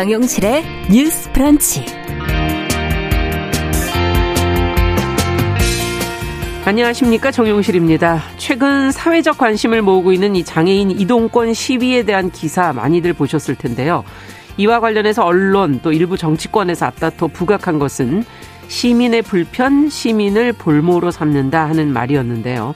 [0.00, 1.84] 정용실의 뉴스 프런치.
[6.64, 8.22] 안녕하십니까 정용실입니다.
[8.38, 14.02] 최근 사회적 관심을 모으고 있는 이 장애인 이동권 시위에 대한 기사 많이들 보셨을 텐데요.
[14.56, 18.24] 이와 관련해서 언론 또 일부 정치권에서 앞다퉈 부각한 것은
[18.68, 22.74] 시민의 불편, 시민을 볼모로 삼는다 하는 말이었는데요.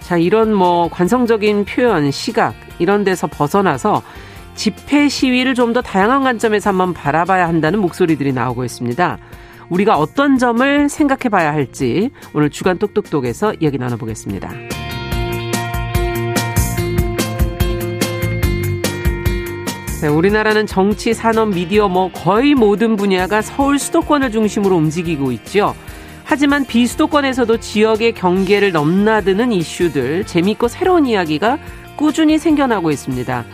[0.00, 4.02] 자, 이런 뭐 관성적인 표현, 시각 이런 데서 벗어나서
[4.54, 9.18] 집회 시위를 좀 더 다양한 관점에서 한번 바라봐야 한다는 목소리들이 나오고 있습니다.
[9.70, 14.50] 우리가 어떤 점을 생각해 봐야 할지 오늘 주간 똑똑똑에서 이야기 나눠보겠습니다.
[20.02, 25.74] 네, 우리나라는 정치, 산업, 미디어 뭐 거의 모든 분야가 서울 수도권을 중심으로 움직이고 있죠.
[26.24, 31.58] 하지만 비수도권에서도 지역의 경계를 넘나드는 이슈들, 재밌고 새로운 이야기가
[31.96, 33.44] 꾸준히 생겨나고 있습니다.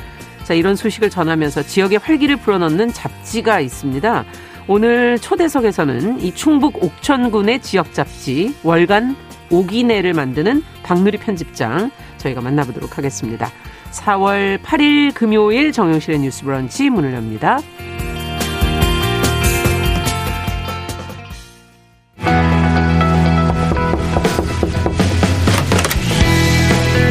[0.48, 4.24] 자, 이런 소식을 전하면서 지역의 활기를 불어넣는 잡지가 있습니다.
[4.66, 9.14] 오늘 초대석에서는 이 충북 옥천군의 지역 잡지 월간
[9.50, 13.50] 오기내를 만드는 박누리 편집장 저희가 만나보도록 하겠습니다.
[13.90, 17.58] 4월 8일 금요일 정용실의 뉴스 브런치 문을 엽니다.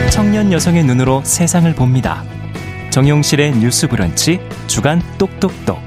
[0.09, 2.23] 청년 여성의 눈으로 세상을 봅니다.
[2.97, 5.77] 정용실의 뉴스 브런치 주간 똑똑똑.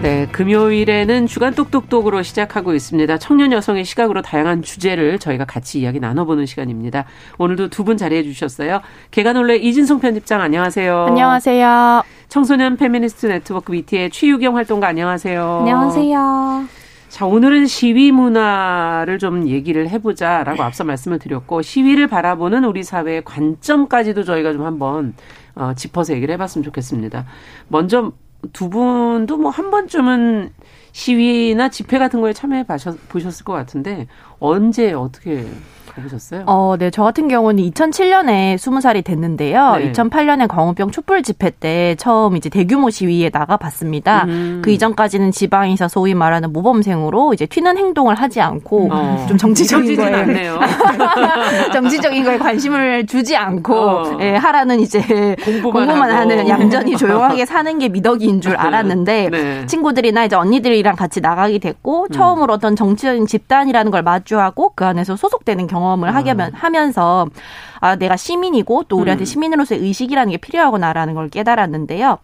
[0.00, 3.18] 네, 금요일에는 주간 똑똑똑으로 시작하고 있습니다.
[3.18, 7.04] 청년 여성의 시각으로 다양한 주제를 저희가 같이 이야기 나눠보는 시간입니다.
[7.36, 8.80] 오늘도 두 분 자리해 주셨어요.
[9.10, 11.04] 개관올레 이진성 편집장 안녕하세요.
[11.10, 12.02] 안녕하세요.
[12.30, 15.58] 청소년 페미니스트 네트워크 위티의 최유경 활동가 안녕하세요.
[15.60, 16.64] 안녕하세요.
[17.08, 24.24] 자, 오늘은 시위 문화를 좀 얘기를 해보자라고 앞서 말씀을 드렸고, 시위를 바라보는 우리 사회의 관점까지도
[24.24, 25.14] 저희가 좀 한번,
[25.54, 27.24] 어, 짚어서 얘기를 해봤으면 좋겠습니다.
[27.68, 28.12] 먼저
[28.52, 30.50] 두 분도 뭐 한 번쯤은
[30.92, 32.66] 시위나 집회 같은 거에 참여해
[33.08, 34.06] 보셨을 것 같은데,
[34.38, 35.46] 언제 어떻게
[35.98, 36.44] 가보셨어요?
[36.46, 36.90] 어, 네.
[36.90, 39.76] 저 같은 경우는 2007년에 20살이 됐는데요.
[39.76, 39.92] 네.
[39.92, 44.24] 2008년에 광우병 촛불 집회 때 처음 이제 대규모 시위에 나가봤습니다.
[44.24, 44.62] 음.
[44.64, 49.26] 그 이전까지는 지방에서 소위 말하는 모범생으로 이제 튀는 행동을 하지 않고 어.
[49.28, 50.48] 좀 정치적인 거에
[51.72, 54.18] 정치적인 거에 관심을 주지 않고 어.
[54.20, 55.00] 예, 하라는 이제
[55.44, 59.66] 공부만, 공부만 하는 얌전히 조용하게 사는 게 미덕인 줄 알았는데 네.
[59.66, 62.08] 친구들이나 이제 언니들이랑 같이 나가게 됐고 음.
[62.10, 66.40] 처음으로 어떤 정치적인 집단이라는 걸 마주하고 그 안에서 소속되는 경험 경험을 하게 음.
[66.52, 67.26] 하면서
[67.80, 69.26] 아 내가 시민이고 또 우리한테 음.
[69.26, 72.18] 시민으로서의 의식이라는 게 필요하구나라는 걸 깨달았는데요.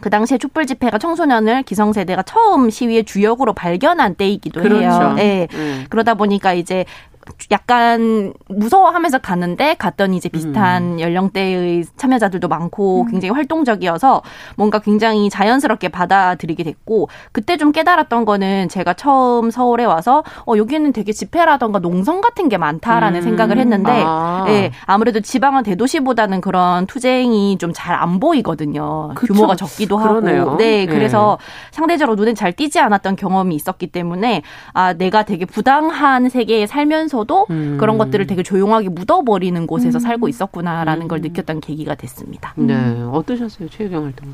[0.00, 4.82] 그 당시에 촛불 집회가 청소년을 기성세대가 처음 시위의 주역으로 발견한 때이기도 그렇죠.
[4.82, 5.12] 해요.
[5.16, 5.48] 네.
[5.54, 5.86] 음.
[5.88, 6.84] 그러다 보니까 이제
[7.50, 11.00] 약간 무서워하면서 갔는데 갔더니 이제 비슷한 음.
[11.00, 13.10] 연령대의 참여자들도 많고 음.
[13.10, 14.22] 굉장히 활동적이어서
[14.56, 20.92] 뭔가 굉장히 자연스럽게 받아들이게 됐고 그때 좀 깨달았던 거는 제가 처음 서울에 와서 어 여기는
[20.92, 23.22] 되게 집회라던가 농성 같은 게 많다라는 음.
[23.22, 24.44] 생각을 했는데 아.
[24.48, 29.10] 예, 아무래도 지방은 대도시보다는 그런 투쟁이 좀 잘 안 보이거든요.
[29.14, 29.32] 그쵸.
[29.34, 30.20] 규모가 적기도 하고.
[30.20, 30.56] 그러네요.
[30.56, 31.46] 네, 그래서 네.
[31.70, 34.42] 상대적으로 눈에 잘 띄지 않았던 경험이 있었기 때문에
[34.72, 37.76] 아 내가 되게 부당한 세계에 살면서 살면서도 음.
[37.78, 40.00] 그런 것들을 되게 조용하게 묻어버리는 곳에서 음.
[40.00, 41.22] 살고 있었구나라는 걸 음.
[41.22, 42.52] 느꼈던 계기가 됐습니다.
[42.56, 42.74] 네,
[43.12, 44.32] 어떠셨어요, 최유경 활동?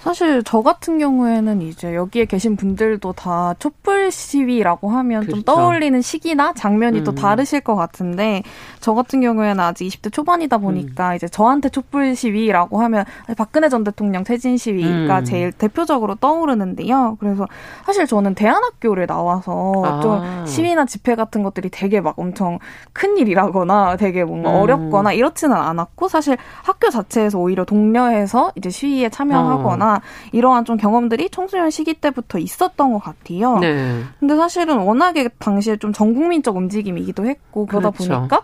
[0.00, 5.36] 사실 저 같은 경우에는 이제 여기에 계신 분들도 다 촛불 시위라고 하면 그렇죠.
[5.36, 7.04] 좀 떠올리는 시기나 장면이 음.
[7.04, 8.42] 또 다르실 것 같은데
[8.80, 11.16] 저 같은 경우에는 아직 20대 초반이다 보니까 음.
[11.16, 13.04] 이제 저한테 촛불 시위라고 하면
[13.36, 15.24] 박근혜 전 대통령 퇴진 시위가 음.
[15.24, 17.18] 제일 대표적으로 떠오르는데요.
[17.20, 17.46] 그래서
[17.84, 20.00] 사실 저는 대안학교를 나와서 아.
[20.00, 22.58] 좀 시위나 집회 같은 것들이 되게 막 엄청
[22.94, 24.62] 큰 일이라거나 되게 뭔가 음.
[24.62, 30.00] 어렵거나 이렇지는 않았고 사실 학교 자체에서 오히려 독려해서 이제 시위에 참여하거나 어.
[30.32, 33.58] 이러한 좀 경험들이 청소년 시기 때부터 있었던 것 같아요.
[33.58, 34.02] 네.
[34.18, 38.14] 근데 사실은 워낙에 당시에 좀 전국민적 움직임이기도 했고 그러다 그렇죠.
[38.14, 38.40] 보니까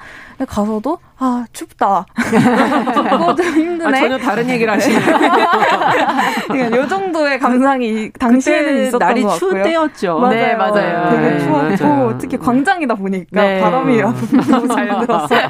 [0.47, 2.05] 가서도 아 춥다.
[2.95, 3.89] 춥고 좀 힘드네.
[3.89, 5.01] 아, 전혀 다른 얘기를 하시네요.
[6.77, 10.19] 요 정도의 감상이 당시에는 있었던 날이 것 추운 때였죠.
[10.19, 10.35] 맞아요.
[10.35, 11.11] 네, 맞아요.
[11.11, 12.19] 되게 네, 추웠고 맞아요.
[12.19, 13.61] 특히 광장이다 보니까 네.
[13.61, 15.49] 바람이 너무 잘 들었어요.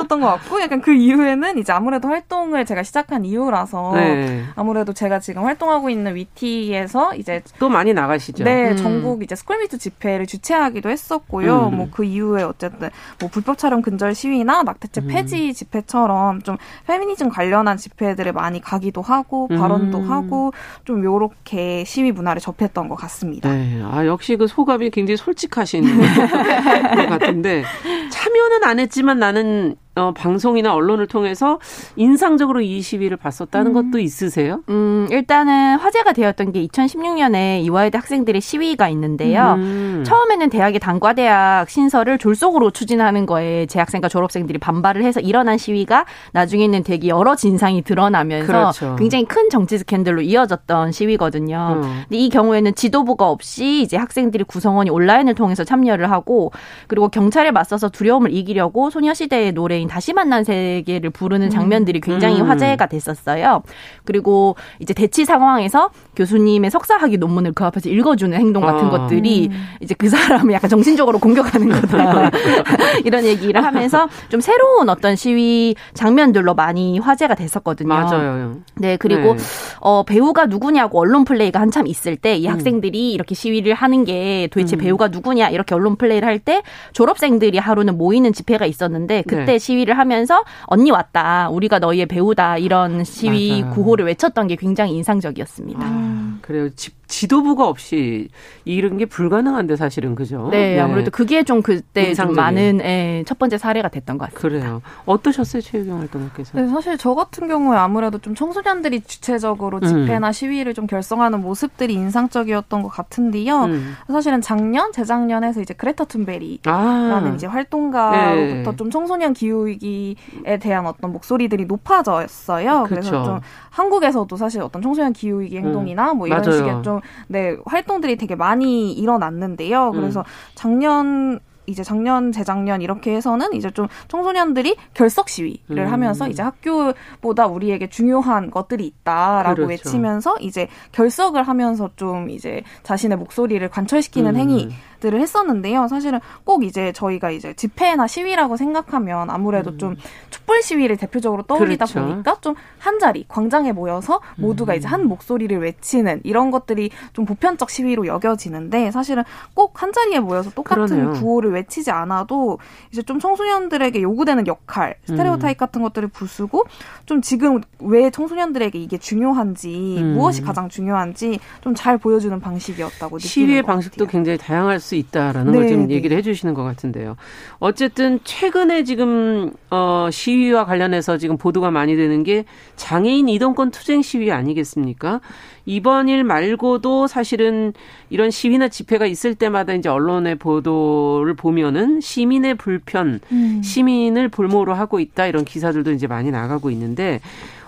[0.00, 4.44] 추웠던 것 같고 약간 그 이후에는 이제 아무래도 활동을 제가 시작한 이후라서 네.
[4.56, 8.44] 아무래도 제가 지금 활동하고 있는 위티에서 이제 또 많이 나가시죠.
[8.44, 8.76] 네, 음.
[8.76, 11.68] 전국 이제 스쿨미투 집회를 주최하기도 했었고요.
[11.72, 11.76] 음.
[11.76, 15.08] 뭐그 이후에 어쨌든 뭐 불법 촬영 근절 시위나 낙태죄 음.
[15.08, 16.56] 폐지 집회처럼 좀
[16.86, 20.10] 페미니즘 관련한 집회들을 많이 가기도 하고 발언도 음.
[20.10, 20.52] 하고
[20.84, 23.52] 좀 요렇게 시위 문화를 접했던 것 같습니다.
[23.52, 23.80] 네.
[23.82, 25.84] 아, 역시 그 소감이 굉장히 솔직하신
[26.96, 27.64] 것 같은데
[28.10, 31.58] 참여는 안 했지만 나는 어, 방송이나 언론을 통해서
[31.96, 33.90] 인상적으로 이 시위를 봤었다는 음.
[33.92, 34.62] 것도 있으세요?
[34.70, 39.54] 음, 일단은 화제가 되었던 게 2016년에 이화여대 학생들의 시위가 있는데요.
[39.58, 40.02] 음.
[40.06, 47.08] 처음에는 대학의 단과대학 신설을 졸속으로 추진하는 거에 재학생과 졸업생들이 반발을 해서 일어난 시위가 나중에는 되게
[47.08, 48.96] 여러 진상이 드러나면서 그렇죠.
[48.96, 51.82] 굉장히 큰 정치 스캔들로 이어졌던 시위거든요.
[51.82, 51.82] 음.
[52.08, 56.52] 근데 이 경우에는 지도부가 없이 이제 학생들이 구성원이 온라인을 통해서 참여를 하고
[56.86, 62.48] 그리고 경찰에 맞서서 두려움을 이기려고 소녀시대의 노래인 다시 만난 세계를 부르는 장면들이 굉장히 음.
[62.48, 63.62] 화제가 됐었어요.
[64.04, 68.90] 그리고 이제 대치 상황에서 교수님의 석사학위 논문을 그 앞에서 읽어주는 행동 같은 아.
[68.90, 69.66] 것들이 음.
[69.80, 72.30] 이제 그 사람을 약간 정신적으로 공격하는 거다.
[73.04, 77.88] 이런 얘기를 하면서 좀 새로운 어떤 시위 장면들로 많이 화제가 됐었거든요.
[77.88, 78.56] 맞아요.
[78.76, 79.42] 네, 그리고 네.
[79.80, 82.52] 어, 배우가 누구냐고 언론 플레이가 한참 있을 때이 음.
[82.52, 84.78] 학생들이 이렇게 시위를 하는 게 도대체 음.
[84.78, 89.58] 배우가 누구냐 이렇게 언론 플레이를 할 때 졸업생들이 하루는 모이는 집회가 있었는데 그때 네.
[89.70, 91.48] 시위를 하면서 언니 왔다.
[91.50, 92.58] 우리가 너희의 배우다.
[92.58, 93.74] 이런 시위 맞아요.
[93.74, 95.80] 구호를 외쳤던 게 굉장히 인상적이었습니다.
[95.82, 96.68] 아, 그래요.
[96.74, 98.28] 집 지도부가 없이
[98.64, 100.48] 이런 게 불가능한데 사실은 그죠?
[100.50, 100.80] 네, 네.
[100.80, 104.60] 아무래도 그게 좀 그때 좀 많은 예, 첫 번째 사례가 됐던 것 같습니다.
[104.60, 104.82] 그래요.
[105.06, 106.58] 어떠셨어요, 최유경 활동가께서?
[106.58, 109.86] 네, 사실 저 같은 경우에 아무래도 좀 청소년들이 주체적으로 음.
[109.86, 110.32] 집회나 음.
[110.32, 113.64] 시위를 좀 결성하는 모습들이 인상적이었던 것 같은데요.
[113.64, 113.94] 음.
[114.06, 117.32] 사실은 작년, 재작년에서 이제 그레터 툰베리라는 아.
[117.34, 118.76] 이제 활동가로부터 네.
[118.76, 120.14] 좀 청소년 기후 위기에
[120.60, 122.84] 대한 어떤 목소리들이 높아졌어요.
[122.84, 123.10] 그렇죠.
[123.10, 123.40] 그래서 좀
[123.70, 126.56] 한국에서도 사실 어떤 청소년 기후 위기 행동이나 뭐 이런 맞아요.
[126.56, 129.92] 식의 좀 네, 활동들이 되게 많이 일어났는데요.
[129.92, 130.24] 그래서 음.
[130.54, 135.92] 작년 이제 작년, 재작년 이렇게 해서는 이제 좀 청소년들이 결석 시위를 음.
[135.92, 139.68] 하면서 이제 학교보다 우리에게 중요한 것들이 있다라고 그렇죠.
[139.68, 144.36] 외치면서 이제 결석을 하면서 좀 이제 자신의 목소리를 관철시키는 음.
[144.36, 144.68] 행위
[145.00, 145.88] 들을 했었는데요.
[145.88, 149.78] 사실은 꼭 이제 저희가 이제 집회나 시위라고 생각하면 아무래도 음.
[149.78, 149.96] 좀
[150.30, 152.06] 촛불 시위를 대표적으로 떠올리다 그렇죠.
[152.08, 155.08] 보니까 좀 한 자리 광장에 모여서 모두가 이제 한 음.
[155.08, 159.22] 목소리를 외치는 이런 것들이 좀 보편적 시위로 여겨지는데 사실은
[159.54, 161.12] 꼭 한 자리에 모여서 똑같은 그러네요.
[161.12, 162.58] 구호를 외치지 않아도
[162.92, 165.58] 이제 좀 청소년들에게 요구되는 역할, 스테레오타입 음.
[165.58, 166.64] 같은 것들을 부수고
[167.06, 170.14] 좀 지금 왜 청소년들에게 이게 중요한지 음.
[170.14, 174.06] 무엇이 가장 중요한지 좀 잘 보여주는 방식이었다고 느끼는 시위의 방식도.
[174.06, 175.94] 굉장히 다양할 수 있다라는 걸 지금 네, 네.
[175.94, 177.16] 얘기를 해주시는 것 같은데요.
[177.58, 182.44] 어쨌든 최근에 지금 어, 시위와 관련해서 지금 보도가 많이 되는 게
[182.76, 185.20] 장애인 이동권 투쟁 시위 아니겠습니까?
[185.66, 187.72] 이번 일 말고도 사실은
[188.08, 193.60] 이런 시위나 집회가 있을 때마다 이제 언론의 보도를 보면은 시민의 불편, 음.
[193.62, 197.20] 시민을 볼모로 하고 있다 이런 기사들도 이제 많이 나가고 있는데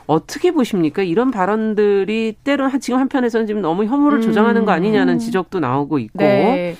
[0.06, 1.02] 어떻게 보십니까?
[1.02, 4.22] 이런 발언들이 때론 지금 한편에서는 지금 너무 혐오를 음.
[4.22, 6.76] 조장하는 거 아니냐는 지적도 나오고 있고 네.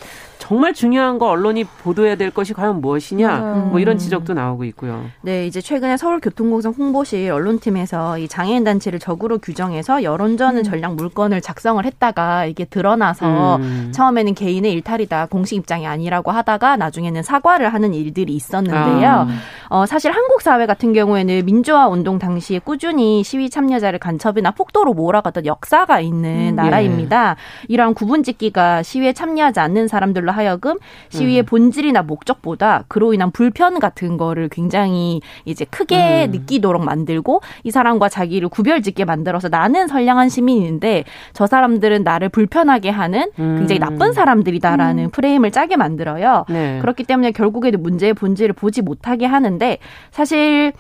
[0.53, 3.71] 정말 중요한 거 언론이 보도해야 될 것이 과연 무엇이냐 음.
[3.71, 5.07] 뭐 이런 지적도 나오고 있고요.
[5.23, 10.63] 네, 이제 최근에 서울교통공사 홍보실 언론팀에서 이 장애인 단체를 적으로 규정해서 여론전 음.
[10.63, 13.93] 전략 물건을 작성을 했다가 이게 드러나서 음.
[13.95, 19.09] 처음에는 개인의 일탈이다 공식 입장이 아니라고 하다가 나중에는 사과를 하는 일들이 있었는데요.
[19.09, 19.29] 아.
[19.71, 25.47] 어, 사실 한국 사회 같은 경우에는 민주화 운동 당시에 꾸준히 시위 참여자를 간첩이나 폭도로 몰아갔던
[25.47, 26.57] 역사가 있는 음.
[26.57, 27.37] 나라입니다.
[27.39, 27.73] 예.
[27.73, 30.77] 이러한 구분짓기가 시위에 참여하지 않는 사람들로 하여 금
[31.09, 31.47] 시위의 음.
[31.47, 36.31] 본질이나 목적보다 그로 인한 불편 같은 거를 굉장히 이제 크게 음.
[36.33, 43.31] 느끼도록 만들고 이 사람과 자기를 구별짓게 만들어서 나는 선량한 시민인데 저 사람들은 나를 불편하게 하는
[43.37, 43.81] 굉장히 음.
[43.81, 45.11] 나쁜 사람들이다라는 음.
[45.11, 46.45] 프레임을 짜게 만들어요.
[46.49, 46.79] 네.
[46.81, 49.79] 그렇기 때문에 결국에는 문제의 본질을 보지 못하게 하는데
[50.11, 50.73] 사실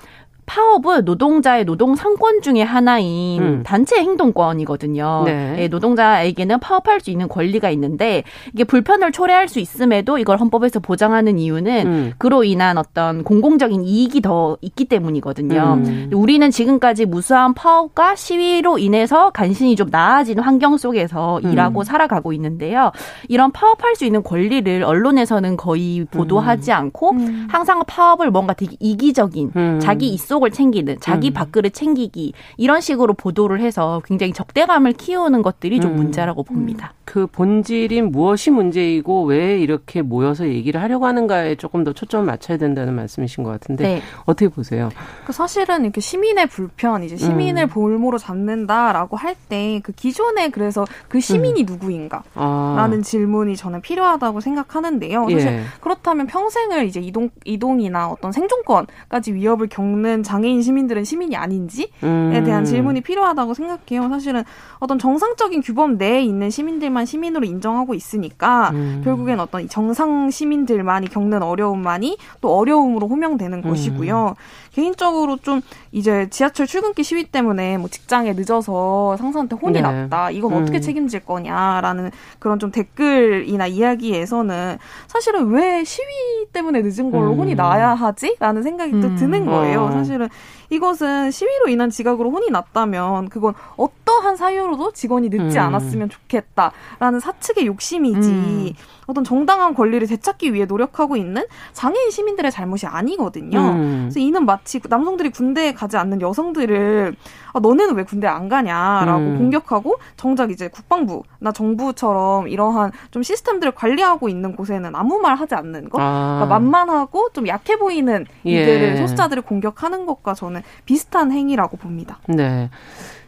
[0.47, 3.63] 파업은 노동자의 노동 상권 중의 하나인 음.
[3.63, 5.23] 단체 행동권이거든요.
[5.25, 5.53] 네.
[5.53, 11.39] 네, 노동자에게는 파업할 수 있는 권리가 있는데 이게 불편을 초래할 수 있음에도 이걸 헌법에서 보장하는
[11.39, 12.13] 이유는 음.
[12.19, 15.81] 그로 인한 어떤 공공적인 이익이 더 있기 때문이거든요.
[15.85, 16.11] 음.
[16.13, 21.53] 우리는 지금까지 무수한 파업과 시위로 인해서 간신히 좀 나아진 환경 속에서 음.
[21.53, 22.91] 일하고 살아가고 있는데요.
[23.29, 26.77] 이런 파업할 수 있는 권리를 언론에서는 거의 보도하지 음.
[26.77, 27.49] 않고 음.
[27.51, 31.35] 항상 파업을 뭔가 되게 이기적인 자기 있 약속을 챙기는 자기 음.
[31.35, 35.97] 밥그릇 챙기기 이런 식으로 보도를 해서 굉장히 적대감을 키우는 것들이 좀 음.
[35.97, 36.95] 문제라고 봅니다.
[37.05, 42.95] 그 본질인 무엇이 문제이고 왜 이렇게 모여서 얘기를 하려고 하는가에 조금 더 초점을 맞춰야 된다는
[42.95, 44.03] 말씀이신 것 같은데 네.
[44.25, 44.89] 어떻게 보세요?
[45.27, 47.69] 그 사실은 이렇게 시민의 불편, 이제 시민을 음.
[47.69, 51.67] 볼모로 잡는다라고 할 때 그 기존에 그래서 그 시민이 음.
[51.67, 53.01] 누구인가라는 아.
[53.03, 55.29] 질문이 저는 필요하다고 생각하는데요.
[55.31, 55.62] 사실 예.
[55.81, 62.43] 그렇다면 평생을 이제 이동 이동이나 어떤 생존권까지 위협을 겪는 장애인 시민들은 시민이 아닌지에 음.
[62.45, 64.09] 대한 질문이 필요하다고 생각해요.
[64.09, 64.43] 사실은
[64.79, 69.02] 어떤 정상적인 규범 내에 있는 시민들만 시민으로 인정하고 있으니까 음.
[69.05, 73.69] 결국엔 어떤 정상 시민들만이 겪는 어려움만이 또 어려움으로 호명되는 음.
[73.69, 74.35] 것이고요.
[74.73, 75.61] 개인적으로 좀
[75.93, 79.81] 이제 지하철 출근길 시위 때문에 뭐 직장에 늦어서 상사한테 혼이 네.
[79.83, 80.31] 났다.
[80.31, 80.81] 이건 어떻게 음.
[80.81, 86.07] 책임질 거냐라는 그런 좀 댓글이나 이야기에서는 사실은 왜 시위
[86.52, 87.38] 때문에 늦은 걸로 음.
[87.38, 89.47] 혼이 나야 하지?라는 생각이 또 드는 음.
[89.47, 89.85] 거예요.
[89.85, 89.93] 어.
[89.93, 90.29] 사실은
[90.71, 95.64] 이것은 시위로 인한 지각으로 혼이 났다면 그건 어떠한 사유로도 직원이 늦지 음.
[95.64, 98.73] 않았으면 좋겠다라는 사측의 욕심이지 음.
[99.07, 103.59] 어떤 정당한 권리를 되찾기 위해 노력하고 있는 장애인 시민들의 잘못이 아니거든요.
[103.59, 103.99] 음.
[104.05, 107.14] 그래서 이는 마치 남성들이 군대에 가지 않는 여성들을
[107.52, 109.38] 아, 너네는 왜 군대 안 가냐라고 음.
[109.38, 115.88] 공격하고 정작 이제 국방부나 정부처럼 이러한 좀 시스템들을 관리하고 있는 곳에는 아무 말 하지 않는
[115.88, 116.40] 것, 아.
[116.40, 118.97] 그러니까 만만하고 좀 약해 보이는 이들을 예.
[118.97, 122.19] 소수자들을 공격하는 것과 저는 비슷한 행위라고 봅니다.
[122.26, 122.71] 네.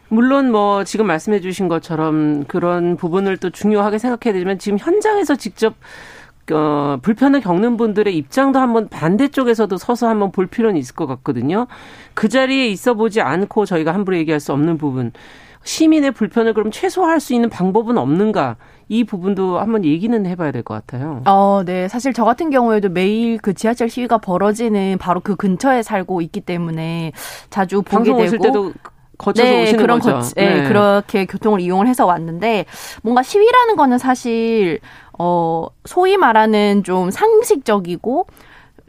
[0.07, 5.75] 물론 뭐 지금 말씀해 주신 것처럼 그런 부분을 또 중요하게 생각해야 되지만 지금 현장에서 직접
[6.51, 11.67] 어, 불편을 겪는 분들의 입장도 한번 반대쪽에서도 서서 한번 볼 필요는 있을 것 같거든요.
[12.13, 15.11] 그 자리에 있어 보지 않고 저희가 함부로 얘기할 수 없는 부분.
[15.63, 18.55] 시민의 불편을 그럼 최소화할 수 있는 방법은 없는가?
[18.87, 21.23] 이 부분도 한번 얘기는 해봐야 될 것 같아요.
[21.25, 21.87] 어, 네.
[21.87, 27.11] 사실 저 같은 경우에도 매일 그 지하철 시위가 벌어지는 바로 그 근처에 살고 있기 때문에
[27.49, 28.19] 자주 보게 되고.
[28.21, 28.73] 오실 때도
[29.17, 30.19] 거쳐서 네, 오시는 그런 거죠.
[30.19, 32.65] 거, 네, 네, 그렇게 교통을 이용을 해서 왔는데
[33.01, 34.79] 뭔가 시위라는 거는 사실
[35.17, 38.27] 어 소위 말하는 좀 상식적이고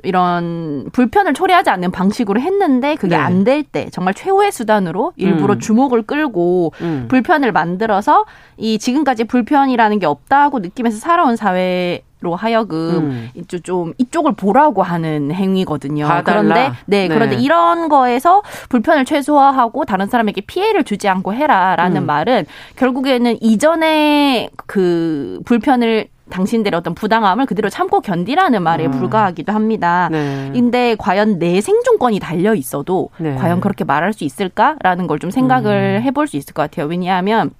[0.02, 3.22] 이런 불편을 초래하지 않는 방식으로 했는데 그게 네.
[3.22, 5.58] 안될 때 정말 최후의 수단으로 일부러 음.
[5.58, 7.06] 주목을 끌고 음.
[7.08, 8.24] 불편을 만들어서
[8.56, 13.30] 이 지금까지 불편이라는 게 없다고 느끼면서 살아온 사회 로 하여금 음.
[13.62, 16.06] 좀 이쪽을 보라고 하는 행위거든요.
[16.24, 22.06] 그런데 네, 네, 그런데 이런 거에서 불편을 최소화하고 다른 사람에게 피해를 주지 않고 해라라는 음.
[22.06, 22.46] 말은
[22.76, 28.92] 결국에는 이전에 그 불편을 당신들의 어떤 부당함을 그대로 참고 견디라는 말에 음.
[28.92, 30.08] 불과하기도 합니다.
[30.10, 30.50] 네.
[30.54, 33.34] 근데 과연 내 생존권이 달려 있어도 네.
[33.36, 36.02] 과연 그렇게 말할 수 있을까라는 걸 좀 생각을 음.
[36.02, 36.86] 해볼 수 있을 것 같아요.
[36.86, 37.50] 왜냐하면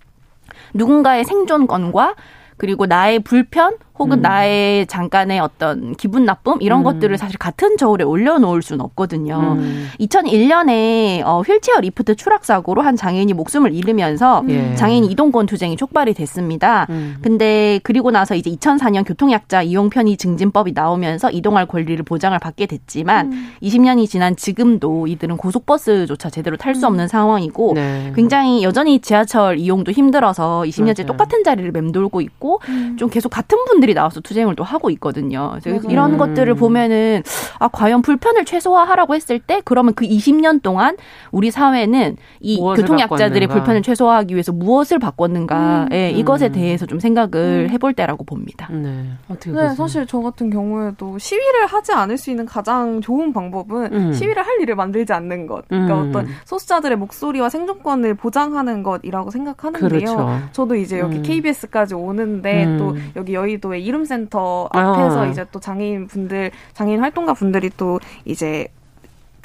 [0.73, 2.15] 누군가의 생존권과
[2.57, 4.23] 그리고 나의 불편 혹은 음.
[4.23, 6.85] 나의 잠깐의 어떤 기분 나쁨 이런 음.
[6.85, 9.57] 것들을 사실 같은 저울에 올려놓을 수는 없거든요.
[9.59, 9.89] 음.
[10.01, 14.75] 2001년에 어, 휠체어 리프트 추락 사고로 한 장애인이 목숨을 잃으면서 예.
[14.75, 16.87] 장애인 이동권 투쟁이 촉발이 됐습니다.
[16.91, 17.17] 음.
[17.23, 23.33] 근데 그리고 나서 이제 2004년 교통약자 이용 편의 증진법이 나오면서 이동할 권리를 보장을 받게 됐지만
[23.63, 24.07] 20년이 음.
[24.07, 26.93] 지난 지금도 이들은 고속버스조차 제대로 탈수 음.
[26.93, 28.13] 없는 상황이고 네.
[28.15, 31.07] 굉장히 여전히 지하철 이용도 힘들어서 20년째 맞아요.
[31.07, 32.61] 똑같은 자리를 맴돌고 있고
[32.97, 35.57] 좀 계속 같은 분들 분들이 나와서 투쟁을 또 하고 있거든요.
[35.89, 36.19] 이런 음.
[36.19, 37.23] 것들을 보면은
[37.59, 40.97] 아 과연 불편을 최소화하라고 했을 때 그러면 그 20년 동안
[41.31, 45.85] 우리 사회는 이 교통약자들의 불편을 최소화하기 위해서 무엇을 바꿨는가?
[45.85, 45.89] 음.
[45.93, 47.71] 예, 이것에 대해서 좀 생각을 음.
[47.71, 48.69] 해볼 때라고 봅니다.
[48.73, 49.05] 네.
[49.29, 54.13] 어떻게 네, 사실 저 같은 경우에도 시위를 하지 않을 수 있는 가장 좋은 방법은 음.
[54.13, 55.67] 시위를 할 일을 만들지 않는 것.
[55.69, 56.09] 그러니까 음.
[56.09, 59.89] 어떤 소수자들의 목소리와 생존권을 보장하는 것이라고 생각하는데요.
[59.89, 60.41] 그렇죠.
[60.53, 62.01] 저도 이제 여기 KBS까지 음.
[62.01, 65.27] 오는데 또 여기 여의도 왜 이름센터 앞에서 아.
[65.27, 68.69] 이제 또 장애인 분들, 장애인 활동가 분들이 또 이제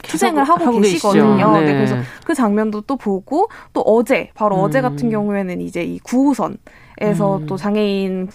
[0.03, 1.51] 투쟁을 하고, 하고 계시거든요.
[1.59, 1.65] 네.
[1.65, 1.73] 네.
[1.73, 1.95] 그래서
[2.25, 4.61] 그 장면도 또 보고 또 어제 바로 음.
[4.63, 7.45] 어제 같은 경우에는 이제 이 9호선에서 음.
[7.45, 8.29] 또 장애인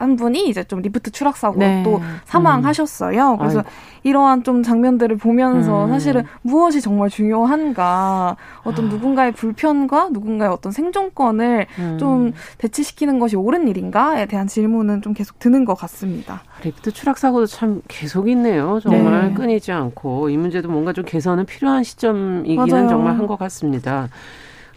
[0.00, 1.82] 한 분이 이제 좀 리프트 추락 사고로 네.
[1.84, 3.32] 또 사망하셨어요.
[3.32, 3.36] 음.
[3.38, 3.70] 그래서 아이고.
[4.02, 5.90] 이러한 좀 장면들을 보면서 음.
[5.90, 8.88] 사실은 무엇이 정말 중요한가, 어떤 아.
[8.88, 11.98] 누군가의 불편과 누군가의 어떤 생존권을 음.
[11.98, 16.42] 좀 대치시키는 것이 옳은 일인가에 대한 질문은 좀 계속 드는 것 같습니다.
[16.64, 18.80] 리프트 추락 사고도 참 계속 있네요.
[18.82, 19.34] 정말 네.
[19.34, 22.88] 끊이지 않고 이 문제도 뭔가 좀 개선은 필요한 시점이기는 맞아요.
[22.88, 24.08] 정말 한 것 같습니다.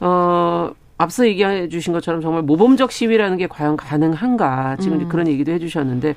[0.02, 5.10] 어, 앞서 얘기해 주신 것처럼 정말 모범적 시위라는 게 과연 가능한가 지금 음.
[5.10, 6.16] 그런 얘기도 해주셨는데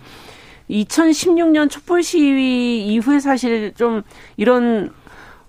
[0.71, 4.03] 2016년 촛불 시위 이후에 사실 좀
[4.37, 4.93] 이런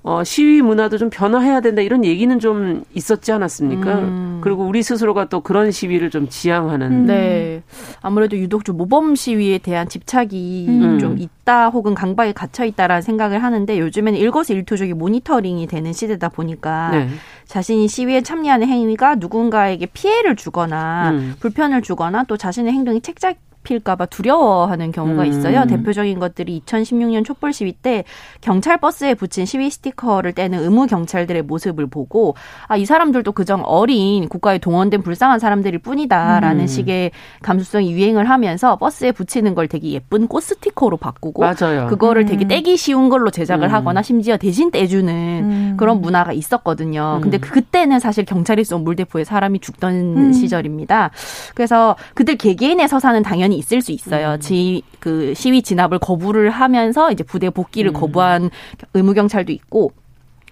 [0.07, 3.95] 어, 시위 문화도 좀 변화해야 된다 이런 얘기는 좀 있었지 않았습니까?
[3.95, 4.39] 음.
[4.41, 6.91] 그리고 우리 스스로가 또 그런 시위를 좀 지향하는.
[6.91, 7.05] 음.
[7.07, 7.61] 네.
[8.01, 10.99] 아무래도 유독 좀 모범 시위에 대한 집착이 음.
[10.99, 17.09] 좀 있다 혹은 강박에 갇혀 있다라는 생각을 하는데 요즘에는 일거수일투족이 모니터링이 되는 시대다 보니까 네.
[17.45, 21.33] 자신이 시위에 참여하는 행위가 누군가에게 피해를 주거나 음.
[21.41, 23.33] 불편을 주거나 또 자신의 행동이 책자
[23.67, 25.27] 잡힐까봐 두려워하는 경우가 음.
[25.27, 25.61] 있어요.
[25.61, 25.67] 음.
[25.67, 28.03] 대표적인 것들이 2016년 촛불 시위 때
[28.41, 32.35] 경찰 버스에 붙인 시위 스티커를 떼는 의무 경찰들의 모습을 보고
[32.67, 36.67] 아 이 사람들도 그정 어린 국가에 동원된 불쌍한 사람들일 뿐이다라는 음.
[36.67, 37.09] 식의
[37.41, 41.87] 감수성이 유행을 하면서 버스에 붙이는 걸 되게 예쁜 꽃 스티커로 바꾸고 맞아요.
[41.87, 42.47] 그거를 되게 음.
[42.47, 43.73] 떼기 쉬운 걸로 제작을 음.
[43.73, 45.73] 하거나 심지어 대신 떼주는 음.
[45.75, 47.19] 그런 문화가 있었거든요.
[47.23, 51.09] 근데 그때는 사실 경찰이 쏜 물대포에 사람이 죽던 시절입니다.
[51.55, 54.33] 그래서 그들 개개인의 서사는 당연히 있을 수 있어요.
[54.33, 54.39] 음.
[54.39, 57.93] 지, 그 시위 진압을 거부를 하면서 이제 부대 복귀를 음.
[57.93, 58.49] 거부한
[58.93, 59.91] 의무 경찰도 있고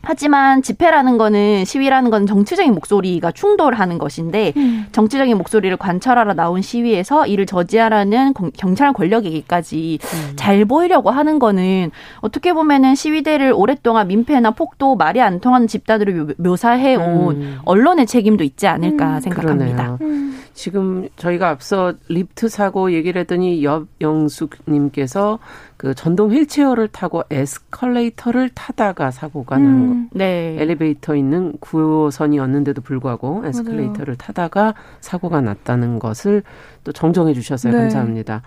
[0.06, 4.86] 하지만 집회라는 거는 시위라는 건 정치적인 목소리가 충돌하는 것인데 음.
[4.92, 10.34] 정치적인 목소리를 관철하러 나온 시위에서 이를 저지하라는 경찰 권력에게까지 음.
[10.36, 16.96] 잘 보이려고 하는 거는 어떻게 보면은 시위대를 오랫동안 민폐나 폭도 말이 안 통하는 집단으로 묘사해
[16.96, 17.58] 온 음.
[17.66, 19.20] 언론의 책임도 있지 않을까 음.
[19.22, 19.98] 생각합니다.
[20.02, 20.40] 음.
[20.54, 25.40] 지금 저희가 앞서 리프트 사고 얘기를 했더니 옆영숙님께서
[25.78, 30.18] 그 전동 휠체어를 타고 에스컬레이터를 타다가 사고가 음, 난 거.
[30.18, 30.56] 네.
[30.60, 34.18] 엘리베이터 있는 9호선이었는데도 불구하고 에스컬레이터를 맞아요.
[34.18, 36.44] 타다가 사고가 났다는 것을
[36.84, 37.74] 또 정정해 주셨어요.
[37.74, 37.80] 네.
[37.80, 38.42] 감사합니다.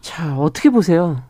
[0.00, 1.22] 자, 어떻게 보세요?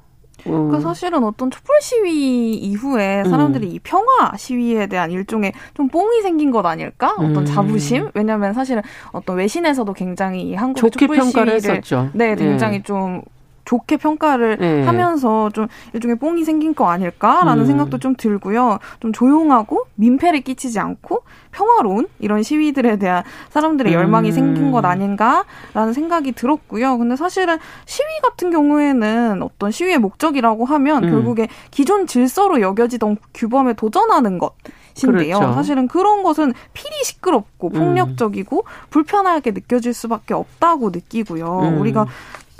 [0.45, 0.81] 그러니까 음.
[0.81, 3.73] 사실은 어떤 촛불 시위 이후에 사람들이 음.
[3.73, 7.13] 이 평화 시위에 대한 일종의 좀 뽕이 생긴 것 아닐까?
[7.13, 7.45] 어떤 음.
[7.45, 8.11] 자부심?
[8.15, 12.11] 왜냐하면 사실은 어떤 외신에서도 굉장히 한국의 촛불 시위를 했었죠.
[12.13, 12.83] 네, 굉장히 네.
[12.83, 13.23] 좀
[13.65, 14.85] 좋게 평가를 네.
[14.85, 17.67] 하면서 좀 일종의 뽕이 생긴 거 아닐까라는 음.
[17.67, 18.79] 생각도 좀 들고요.
[19.01, 24.33] 좀 조용하고 민폐를 끼치지 않고 평화로운 이런 시위들에 대한 사람들의 열망이 음.
[24.33, 26.99] 생긴 것 아닌가라는 생각이 들었고요.
[26.99, 31.11] 근데 사실은 시위 같은 경우에는 어떤 시위의 목적이라고 하면 음.
[31.11, 34.55] 결국에 기존 질서로 여겨지던 규범에 도전하는 것.
[35.03, 35.39] 인데요.
[35.39, 35.55] 그렇죠.
[35.55, 37.73] 사실은 그런 것은 필히 시끄럽고 음.
[37.73, 38.87] 폭력적이고 음.
[38.91, 41.61] 불편하게 느껴질 수밖에 없다고 느끼고요.
[41.61, 41.81] 음.
[41.81, 42.07] 우리가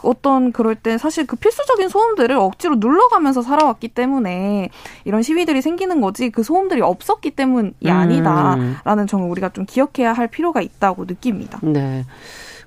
[0.03, 4.71] 어떤 그럴 때 사실 그 필수적인 소음들을 억지로 눌러가면서 살아왔기 때문에
[5.05, 7.91] 이런 시위들이 생기는 거지 그 소음들이 없었기 때문이 음.
[7.91, 11.59] 아니다라는 점을 우리가 좀 기억해야 할 필요가 있다고 느낍니다.
[11.63, 12.05] 네.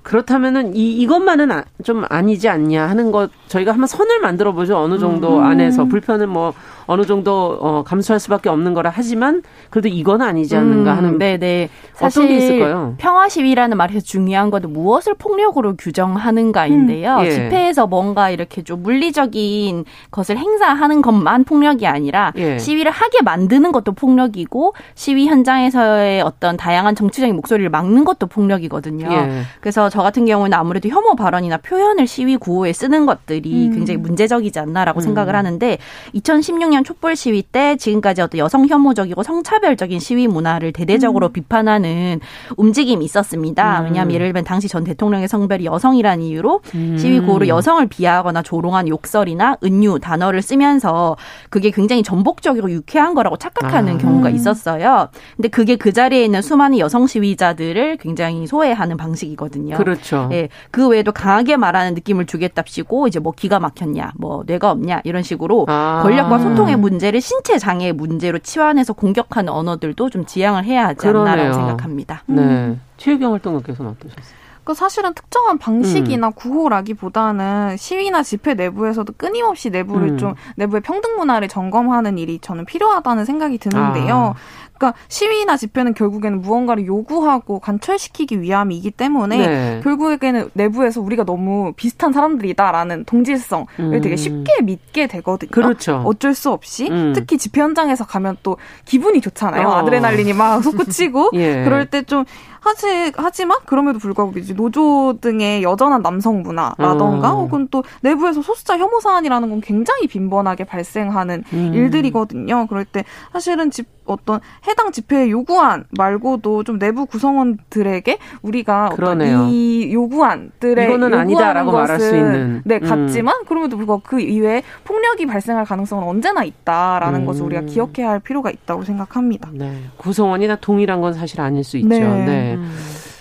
[0.06, 5.00] 그렇다면은 이 이것만은 아, 좀 아니지 않냐 하는 것 저희가 한번 선을 만들어 보죠 어느
[5.00, 5.42] 정도 음.
[5.42, 6.54] 안에서 불편은 뭐
[6.86, 11.38] 어느 정도 어, 감수할 수밖에 없는 거라 하지만 그래도 이건 아니지 않는가 음, 하는 네네.
[11.38, 11.68] 네.
[12.00, 12.94] 어떤 게 있을까요?
[12.98, 17.16] 평화 시위라는 말에서 중요한 것은 무엇을 폭력으로 규정하는가인데요.
[17.16, 17.30] 음, 예.
[17.30, 22.58] 집회에서 뭔가 이렇게 좀 물리적인 것을 행사하는 것만 폭력이 아니라 예.
[22.58, 29.10] 시위를 하게 만드는 것도 폭력이고 시위 현장에서의 어떤 다양한 정치적인 목소리를 막는 것도 폭력이거든요.
[29.10, 29.42] 예.
[29.60, 33.72] 그래서 저 같은 경우는 아무래도 혐오 발언이나 표현을 시위 구호에 쓰는 것들이 음.
[33.72, 35.02] 굉장히 문제적이지 않나라고 음.
[35.02, 35.78] 생각을 하는데
[36.14, 41.32] 2016년 2016년 촛불 시위 때 지금까지 어떤 여성 혐오적이고 성차별적인 시위 문화를 대대적으로 음.
[41.32, 42.20] 비판하는
[42.56, 43.80] 움직임이 있었습니다.
[43.80, 43.84] 음.
[43.86, 46.98] 왜냐하면 예를 들면 당시 전 대통령의 성별이 여성이라는 이유로 음.
[46.98, 51.16] 시위 구호로 여성을 비하하거나 조롱한 욕설이나 은유 단어를 쓰면서
[51.50, 53.98] 그게 굉장히 전복적이고 유쾌한 거라고 착각하는 아.
[53.98, 55.08] 경우가 있었어요.
[55.36, 59.76] 근데 그게 그 자리에 있는 수많은 여성 시위자들을 굉장히 소외하는 방식이거든요.
[59.76, 60.28] 그렇죠.
[60.32, 60.48] 예.
[60.70, 65.66] 그 외에도 강하게 말하는 느낌을 주겠답시고 이제 뭐 기가 막혔냐, 뭐 뇌가 없냐 이런 식으로
[65.68, 66.00] 아.
[66.02, 66.80] 권력과 소통 행동의 음.
[66.80, 72.22] 문제를 신체 장애의 문제로 치환해서 공격하는 언어들도 좀 지양을 해야 하지 않나라고 생각합니다.
[72.26, 72.42] 네.
[72.42, 72.80] 음.
[72.96, 74.45] 체육경 활동가께서는 어떠셨어요?
[74.66, 76.32] 그 사실은 특정한 방식이나 음.
[76.32, 80.18] 구호라기보다는 시위나 집회 내부에서도 끊임없이 내부를 음.
[80.18, 84.34] 좀 내부의 평등 문화를 점검하는 일이 저는 필요하다는 생각이 드는데요.
[84.34, 84.66] 아.
[84.76, 89.80] 그러니까 시위나 집회는 결국에는 무언가를 요구하고 관철시키기 위함이기 때문에 네.
[89.84, 94.00] 결국에는 내부에서 우리가 너무 비슷한 사람들이다라는 동질성을 음.
[94.00, 95.50] 되게 쉽게 믿게 되거든요.
[95.50, 96.02] 그렇죠.
[96.04, 97.12] 어쩔 수 없이 음.
[97.14, 99.68] 특히 집회 현장에서 가면 또 기분이 좋잖아요.
[99.68, 99.76] 어.
[99.76, 101.62] 아드레날린이 막 솟구치고 예.
[101.62, 102.24] 그럴 때좀
[102.66, 107.42] 하지 하지만 그럼에도 불구하고 이제 노조 등의 여전한 남성 문화라던가 어.
[107.42, 111.74] 혹은 또 내부에서 소수자 혐오 사안이라는 건 굉장히 빈번하게 발생하는 음.
[111.74, 112.66] 일들이거든요.
[112.68, 119.36] 그럴 때 사실은 집 어떤 해당 집회 요구안 말고도 좀 내부 구성원들에게 우리가 그러네요.
[119.38, 122.88] 어떤 이 요구안들의 이거는 아니다라고 말할 수 있는 네 음.
[122.88, 127.26] 같지만 그럼에도 불구하고 그 이외에 폭력이 발생할 가능성은 언제나 있다라는 음.
[127.26, 129.50] 것을 우리가 기억해야 할 필요가 있다고 생각합니다.
[129.52, 129.82] 네.
[129.96, 131.88] 구성원이 다 동일한 건 사실 아닐 수 있죠.
[131.88, 132.00] 네.
[132.00, 132.54] 네.
[132.54, 132.76] 음.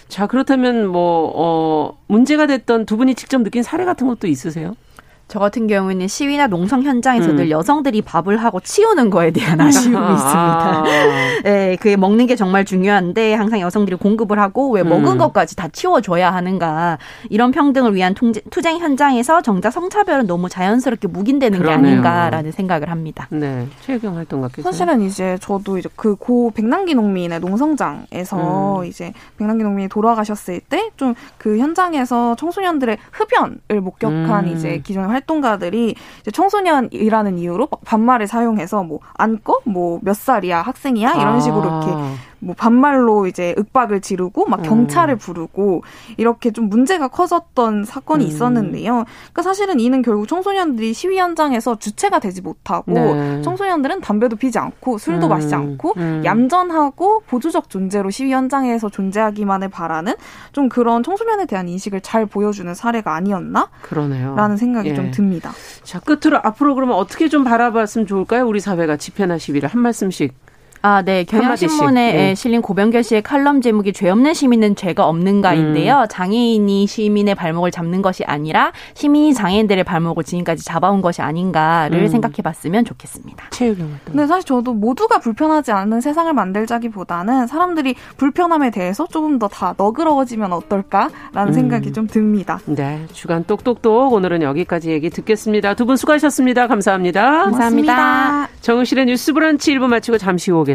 [0.08, 4.76] 자 그렇다면 뭐 어, 문제가 됐던 두 분이 직접 느낀 사례 같은 것도 있으세요?
[5.27, 7.35] 저 같은 경우에는 시위나 농성 현장에서 음.
[7.38, 10.11] 늘 여성들이 밥을 하고 치우는 거에 대한 아쉬움이 아.
[10.13, 10.83] 있습니다.
[11.43, 15.17] 네, 그게 먹는 게 정말 중요한데 항상 여성들이 공급을 하고 왜 먹은 음.
[15.17, 21.81] 것까지 다 치워줘야 하는가 이런 평등을 위한 투쟁 현장에서 정작 성차별은 너무 자연스럽게 묵인되는 그러네요.
[21.81, 23.27] 게 아닌가라는 생각을 합니다.
[23.31, 28.85] 네, 최경 활동가께서 사실은 이제 저도 이제 그 고 백남기 농민의 농성장에서 음.
[28.85, 34.51] 이제 백남기 농민이 돌아가셨을 때 좀 그 현장에서 청소년들의 흡연을 목격한 음.
[34.55, 35.95] 이제 기존의 활동가들이
[36.32, 41.82] 청소년이라는 이유로 반말을 사용해서 뭐 안고 뭐 몇 살이야 학생이야 이런 식으로 아.
[41.84, 44.63] 이렇게 뭐 반말로 이제 윽박을 지르고 막 음.
[44.63, 45.84] 경찰을 부르고
[46.17, 48.29] 이렇게 좀 문제가 커졌던 사건이 음.
[48.29, 49.03] 있었는데요.
[49.03, 53.41] 그러니까 사실은 이는 결국 청소년들이 시위 현장에서 주체가 되지 못하고 네.
[53.41, 55.29] 청소년들은 담배도 피지 않고 술도 음.
[55.29, 56.21] 마시지 않고 음.
[56.23, 60.13] 얌전하고 보조적 존재로 시위 현장에서 존재하기만을 바라는
[60.51, 63.69] 좀 그런 청소년에 대한 인식을 잘 보여주는 사례가 아니었나?
[63.81, 64.36] 그러네요.
[64.36, 64.93] 라는 생각이 예.
[64.93, 65.51] 좀 듭니다.
[65.84, 68.45] 자, 끝으로 앞으로 그러면 어떻게 좀 바라봤으면 좋을까요?
[68.45, 70.44] 우리 사회가 집회나 시위를 한 말씀씩
[70.86, 71.24] 아, 네.
[71.24, 72.36] 경향신문에 네.
[72.36, 76.02] 실린 고병결 씨의 칼럼 제목이 죄 없는 시민은 죄가 없는가인데요.
[76.02, 76.08] 음.
[76.08, 82.08] 장애인이 시민의 발목을 잡는 것이 아니라 시민이 장애인들의 발목을 지금까지 잡아온 것이 아닌가를 음.
[82.08, 83.48] 생각해 봤으면 좋겠습니다.
[83.50, 89.74] 체육영 근데 사실 저도 모두가 불편하지 않은 세상을 만들자기보다는 사람들이 불편함에 대해서 조금 더 다
[89.78, 91.54] 너그러워지면 어떨까라는 음.
[91.54, 92.60] 생각이 좀 듭니다.
[92.65, 93.06] 네.
[93.13, 95.74] 주간 똑똑똑 오늘은 여기까지 얘기 듣겠습니다.
[95.74, 96.67] 두 분 수고하셨습니다.
[96.67, 97.43] 감사합니다.
[97.45, 98.50] 감사합니다.
[98.62, 100.74] 정우실의 뉴스 브런치 1부 마치고 잠시 후 오겠습니다.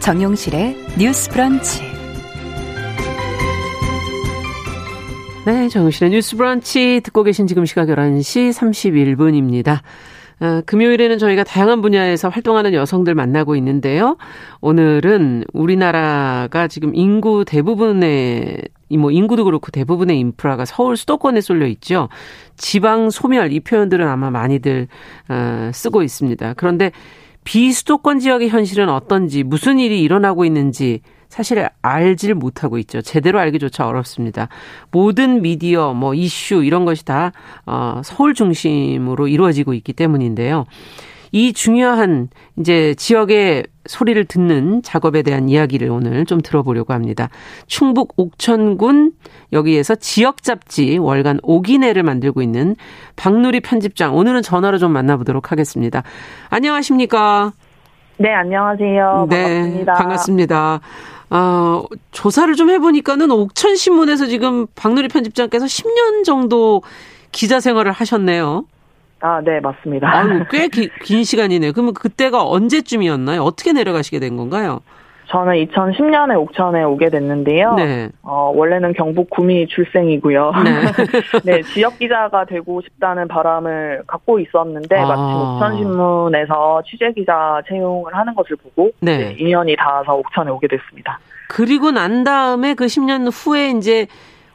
[0.00, 1.82] 정용실의 뉴스 브런치.
[5.44, 9.80] 네, 정용실의 뉴스 브런치 듣고 계신 지금 시각 11시 31분입니다.
[10.40, 14.16] 어, 금요일에는 저희가 다양한 분야에서 활동하는 여성들 만나고 있는데요.
[14.62, 18.62] 오늘은 우리나라가 지금 인구 대부분의
[18.98, 22.08] 뭐 인구도 그렇고 대부분의 인프라가 서울 수도권에 쏠려 있죠.
[22.56, 24.88] 지방 소멸 이 표현들은 아마 많이들
[25.28, 26.54] 어, 쓰고 있습니다.
[26.56, 26.90] 그런데
[27.44, 33.00] 비수도권 지역의 현실은 어떤지 무슨 일이 일어나고 있는지 사실 알질 못하고 있죠.
[33.02, 34.48] 제대로 알기조차 어렵습니다.
[34.90, 37.32] 모든 미디어, 뭐 이슈 이런 것이 다
[37.66, 40.66] 어, 서울 중심으로 이루어지고 있기 때문인데요.
[41.32, 47.28] 이 중요한 이제 지역의 소리를 듣는 작업에 대한 이야기를 오늘 좀 들어보려고 합니다.
[47.66, 49.12] 충북 옥천군
[49.52, 52.76] 여기에서 지역 잡지 월간 오기내를 만들고 있는
[53.16, 56.02] 박누리 편집장 오늘은 전화로 좀 만나보도록 하겠습니다.
[56.50, 57.52] 안녕하십니까?
[58.18, 59.26] 네, 안녕하세요.
[59.30, 59.94] 네, 반갑습니다.
[59.94, 60.80] 반갑습니다.
[61.30, 66.82] 어, 조사를 좀 해보니까는 옥천신문에서 지금 박누리 편집장께서 10년 정도
[67.32, 68.64] 기자 생활을 하셨네요.
[69.20, 70.08] 아, 네, 맞습니다.
[70.12, 70.68] 아유, 꽤
[71.04, 71.72] 긴 시간이네요.
[71.72, 73.42] 그러면 그때가 언제쯤이었나요?
[73.42, 74.80] 어떻게 내려가시게 된 건가요?
[75.28, 77.74] 저는 2010년에 옥천에 오게 됐는데요.
[77.74, 78.08] 네.
[78.22, 80.52] 어, 원래는 경북 구미 출생이고요.
[80.64, 80.82] 네.
[81.44, 85.06] 네, 지역 기자가 되고 싶다는 바람을 갖고 있었는데 아.
[85.06, 89.36] 마침 옥천신문에서 취재 기자 채용을 하는 것을 보고 네.
[89.38, 91.20] 인연이 닿아서 옥천에 오게 됐습니다.
[91.48, 94.08] 그리고 난 다음에 그 10년 후에 이제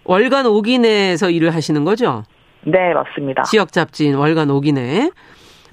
[0.04, 2.24] 월간 오기내에서 일을 하시는 거죠?
[2.66, 3.44] 네, 맞습니다.
[3.44, 5.12] 지역 잡지인 월간 오기내.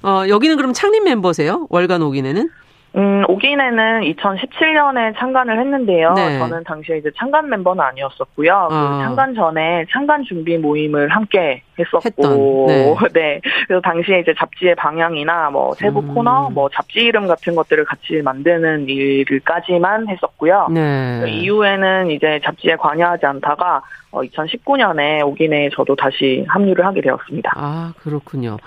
[0.03, 1.65] 어, 여기는 그럼 창립 멤버세요?
[1.69, 2.49] 월간 오기내는?
[2.95, 6.13] 음, 오기내는 2017년에 창간을 했는데요.
[6.13, 6.37] 네.
[6.37, 8.67] 저는 당시에 이제 창간 멤버는 아니었었고요.
[8.69, 8.97] 그 아.
[8.97, 12.95] 그 창간 전에 창간 준비 모임을 함께 했었고, 네.
[13.13, 13.41] 네.
[13.67, 16.13] 그래서 당시에 이제 잡지의 방향이나 뭐 세부 음.
[16.13, 20.67] 코너, 뭐 잡지 이름 같은 것들을 같이 만드는 일까지만 했었고요.
[20.71, 21.19] 네.
[21.21, 27.51] 그 이후에는 이제 잡지에 관여하지 않다가 어, 2019년에 오기내에 저도 다시 합류를 하게 되었습니다.
[27.55, 28.57] 아, 그렇군요.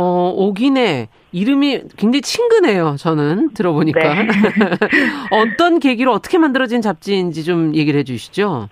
[0.00, 1.08] 어, 오기네.
[1.32, 2.94] 이름이 굉장히 친근해요.
[2.98, 4.00] 저는 들어보니까.
[4.00, 4.28] 네.
[5.32, 8.68] 어떤 계기로 어떻게 만들어진 잡지인지 좀 얘기를 해 주시죠.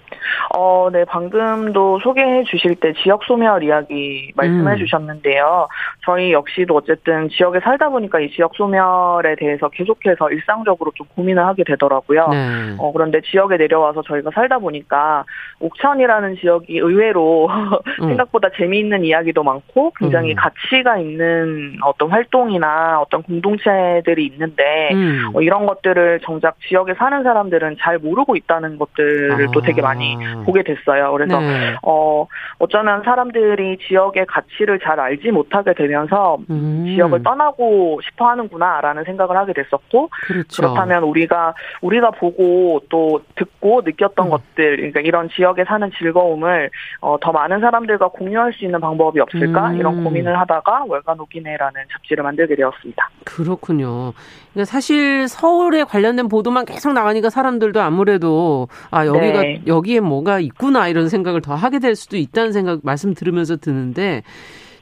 [0.54, 4.76] 어, 네, 방금도 소개해 주실 때 지역 소멸 이야기 말씀해 음.
[4.78, 5.68] 주셨는데요.
[6.04, 11.64] 저희 역시도 어쨌든 지역에 살다 보니까 이 지역 소멸에 대해서 계속해서 일상적으로 좀 고민을 하게
[11.64, 12.28] 되더라고요.
[12.28, 12.76] 네.
[12.78, 15.24] 어, 그런데 지역에 내려와서 저희가 살다 보니까
[15.60, 17.48] 옥천이라는 지역이 의외로
[18.02, 18.08] 음.
[18.08, 20.36] 생각보다 재미있는 이야기도 많고 굉장히 음.
[20.36, 25.30] 가치가 있는 어떤 활동이나 어떤 공동체들이 있는데 음.
[25.34, 29.50] 어, 이런 것들을 정작 지역에 사는 사람들은 잘 모르고 있다는 것들을 아.
[29.52, 31.12] 또 되게 많이 보게 됐어요.
[31.12, 31.76] 그래서 네.
[31.82, 32.26] 어
[32.58, 36.84] 어쩌면 사람들이 지역의 가치를 잘 알지 못하게 되면서 음.
[36.86, 40.62] 지역을 떠나고 싶어 하는구나라는 생각을 하게 됐었고 그렇죠.
[40.62, 44.30] 그렇다면 우리가 우리가 보고 또 듣고 느꼈던 음.
[44.30, 49.70] 것들 그러니까 이런 지역에 사는 즐거움을 어, 더 많은 사람들과 공유할 수 있는 방법이 없을까
[49.70, 49.76] 음.
[49.78, 53.10] 이런 고민을 하다가 월간 오기네라는 잡지를 만들게 되었습니다.
[53.24, 54.12] 그렇군요.
[54.52, 59.60] 그러니까 사실 서울에 관련된 보도만 계속 나가니까 사람들도 아무래도 아 여기가 네.
[59.66, 64.22] 여기에 뭐가 있구나 이런 생각을 더 하게 될 수도 있다는 생각 말씀 들으면서 드는데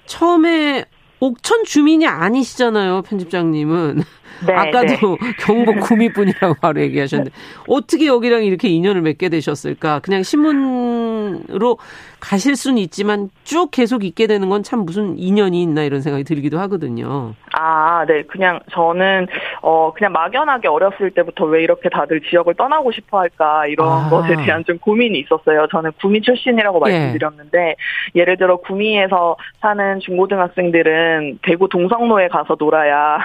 [0.06, 0.84] 처음에
[1.20, 4.02] 옥천 주민이 아니시잖아요, 편집장님은.
[4.46, 5.32] 네, 아까도 네.
[5.40, 7.30] 경북 구미분이라고 바로 얘기하셨는데
[7.68, 10.00] 어떻게 여기랑 이렇게 인연을 맺게 되셨을까?
[10.00, 11.78] 그냥 신문으로
[12.20, 16.58] 가실 수는 있지만 쭉 계속 있게 되는 건 참 무슨 인연이 있나 이런 생각이 들기도
[16.60, 17.34] 하거든요.
[17.56, 18.22] 아, 네.
[18.22, 19.28] 그냥 저는
[19.62, 24.08] 어 그냥 막연하게 어렸을 때부터 왜 이렇게 다들 지역을 떠나고 싶어 할까 이런 아.
[24.10, 25.66] 것에 대한 좀 고민이 있었어요.
[25.70, 26.92] 저는 구미 출신이라고 예.
[26.92, 27.76] 말씀드렸는데
[28.16, 28.24] 예.
[28.24, 33.18] 를 들어 구미에서 사는 중고등학생들은 대구 동성로에 가서 놀아야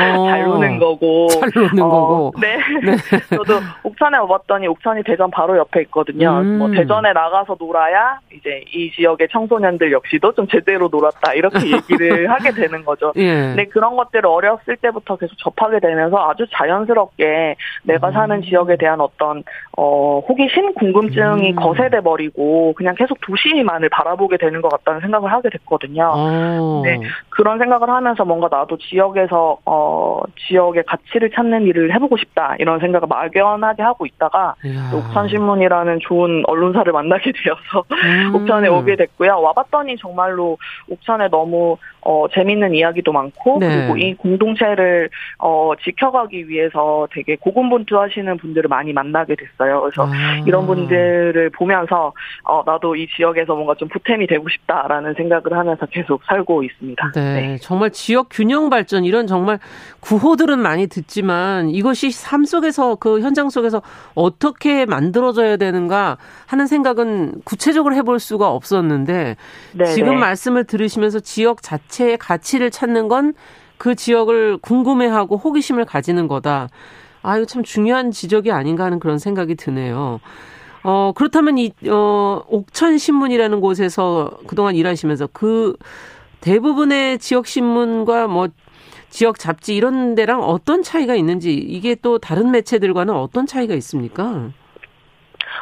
[0.00, 1.28] 어, 잘 노는 거고.
[1.28, 2.32] 잘 노는 어, 거고.
[2.40, 2.56] 네.
[2.84, 2.96] 네.
[3.36, 6.38] 저도 옥천에 와봤더니 옥천이 대전 바로 옆에 있거든요.
[6.40, 6.58] 음.
[6.58, 12.50] 뭐 대전에 나가서 놀아야 이제 이 지역의 청소년들 역시도 좀 제대로 놀았다 이렇게 얘기를 하게
[12.52, 13.12] 되는 거죠.
[13.16, 13.32] 예.
[13.32, 18.12] 근데 그런 것들을 어렸을 때부터 계속 접하게 되면서 아주 자연스럽게 내가 음.
[18.12, 19.42] 사는 지역에 대한 어떤
[19.76, 21.56] 어 호기심, 궁금증이 음.
[21.56, 26.12] 거세돼 버리고 그냥 계속 도시만을 바라보게 되는 것 같다는 생각을 하게 됐거든요.
[26.14, 26.82] 어.
[26.84, 27.00] 네.
[27.30, 33.06] 그런 생각을 하면서 뭔가 나도 지역에서 어, 지역의 가치를 찾는 일을 해보고 싶다 이런 생각을
[33.06, 34.54] 막연하게 하고 있다가
[34.94, 38.34] 옥천 신문이라는 좋은 언론사를 만나게 되어서 음.
[38.34, 39.38] 옥천에 오게 됐고요.
[39.42, 40.56] 와봤더니 정말로
[40.88, 41.76] 옥천에 너무
[42.10, 43.68] 어, 재밌는 이야기도 많고 네.
[43.68, 49.82] 그리고 이 공동체를 어, 지켜가기 위해서 되게 고군분투하시는 분들을 많이 만나게 됐어요.
[49.82, 50.42] 그래서 아.
[50.46, 56.22] 이런 분들을 보면서 어, 나도 이 지역에서 뭔가 좀 보탬이 되고 싶다라는 생각을 하면서 계속
[56.24, 57.12] 살고 있습니다.
[57.14, 57.56] 네, 네.
[57.58, 59.58] 정말 지역 균형 발전 이런 정말
[60.00, 63.82] 구호들은 많이 듣지만 이것이 삶 속에서 그 현장 속에서
[64.14, 66.16] 어떻게 만들어져야 되는가
[66.46, 69.36] 하는 생각은 구체적으로 해볼 수가 없었는데
[69.74, 70.20] 네 지금 네.
[70.20, 73.34] 말씀을 들으시면서 지역 자체 자체의 가치를 찾는 건
[73.78, 76.68] 그 지역을 궁금해하고 호기심을 가지는 거다.
[77.22, 80.20] 아, 이거 참 중요한 지적이 아닌가 하는 그런 생각이 드네요.
[80.82, 85.76] 어, 그렇다면 이, 어, 옥천신문이라는 곳에서 그동안 일하시면서 그
[86.40, 88.48] 대부분의 지역신문과 뭐
[89.08, 94.50] 지역 잡지 이런 데랑 어떤 차이가 있는지 이게 또 다른 매체들과는 어떤 차이가 있습니까?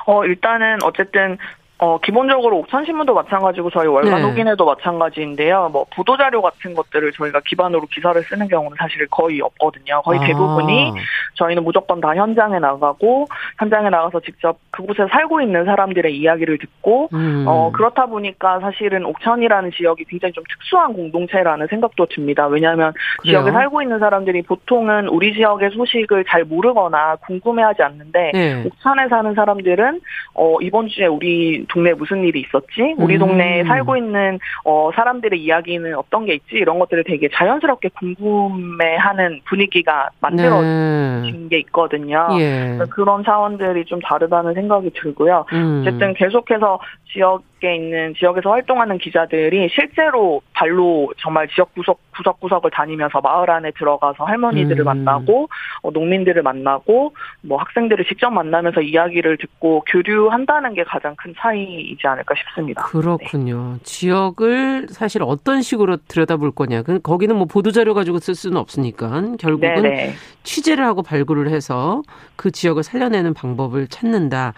[0.07, 1.39] 어, 일단은 어쨌든
[1.79, 4.23] 어, 기본적으로 옥천신문도 마찬가지고 저희 월간 네.
[4.23, 5.69] 호기내도 마찬가지인데요.
[5.71, 10.01] 뭐 보도자료 같은 것들을 저희가 기반으로 기사를 쓰는 경우는 사실 거의 없거든요.
[10.03, 10.27] 거의 아.
[10.27, 10.95] 대부분이
[11.35, 13.27] 저희는 무조건 다 현장에 나가고
[13.59, 17.45] 현장에 나가서 직접 그곳에 살고 있는 사람들의 이야기를 듣고 음.
[17.47, 22.47] 어, 그렇다 보니까 사실은 옥천이라는 지역이 굉장히 좀 특수한 공동체라는 생각도 듭니다.
[22.47, 23.43] 왜냐하면 그래요?
[23.43, 28.65] 지역에 살고 있는 사람들이 보통은 우리 지역의 소식을 잘 모르거나 궁금해하지 않는데 네.
[28.65, 30.01] 옥천에 사는 사람들은
[30.35, 32.95] 어, 이번 주에 우리 동네에 무슨 일이 있었지?
[32.99, 33.21] 우리 음.
[33.21, 36.57] 동네에 살고 있는 어, 사람들의 이야기는 어떤 게 있지?
[36.57, 41.49] 이런 것들을 되게 자연스럽게 궁금해하는 분위기가 만들어진 네.
[41.49, 42.29] 게 있거든요.
[42.39, 42.79] 예.
[42.91, 45.45] 그런 차원들이 좀 다르다는 생각이 들고요.
[45.53, 45.83] 음.
[45.83, 46.81] 어쨌든 계속해서
[47.13, 53.73] 지역 에 있는 지역에서 활동하는 기자들이 실제로 발로 정말 지역 구석 구석구석을 다니면서 마을 안에
[53.73, 54.85] 들어가서 할머니들을 음.
[54.85, 55.49] 만나고
[55.83, 62.35] 어, 농민들을 만나고 뭐 학생들을 직접 만나면서 이야기를 듣고 교류한다는 게 가장 큰 차이이지 않을까
[62.37, 62.83] 싶습니다.
[62.85, 63.75] 그렇군요.
[63.75, 63.79] 네.
[63.83, 66.83] 지역을 사실 어떤 식으로 들여다볼 거냐.
[66.83, 69.89] 그 거기는 뭐 보도 자료 가지고 쓸 수는 없으니까 결국은 네네.
[69.89, 70.13] 네.
[70.43, 72.03] 취재를 하고 발굴을 해서
[72.37, 74.55] 그 지역을 살려내는 방법을 찾는다.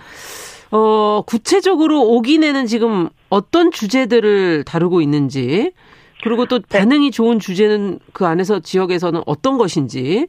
[0.71, 5.73] 어, 구체적으로 오기내는 지금 어떤 주제들을 다루고 있는지,
[6.23, 6.79] 그리고 또 네.
[6.81, 10.27] 반응이 좋은 주제는 그 안에서 지역에서는 어떤 것인지,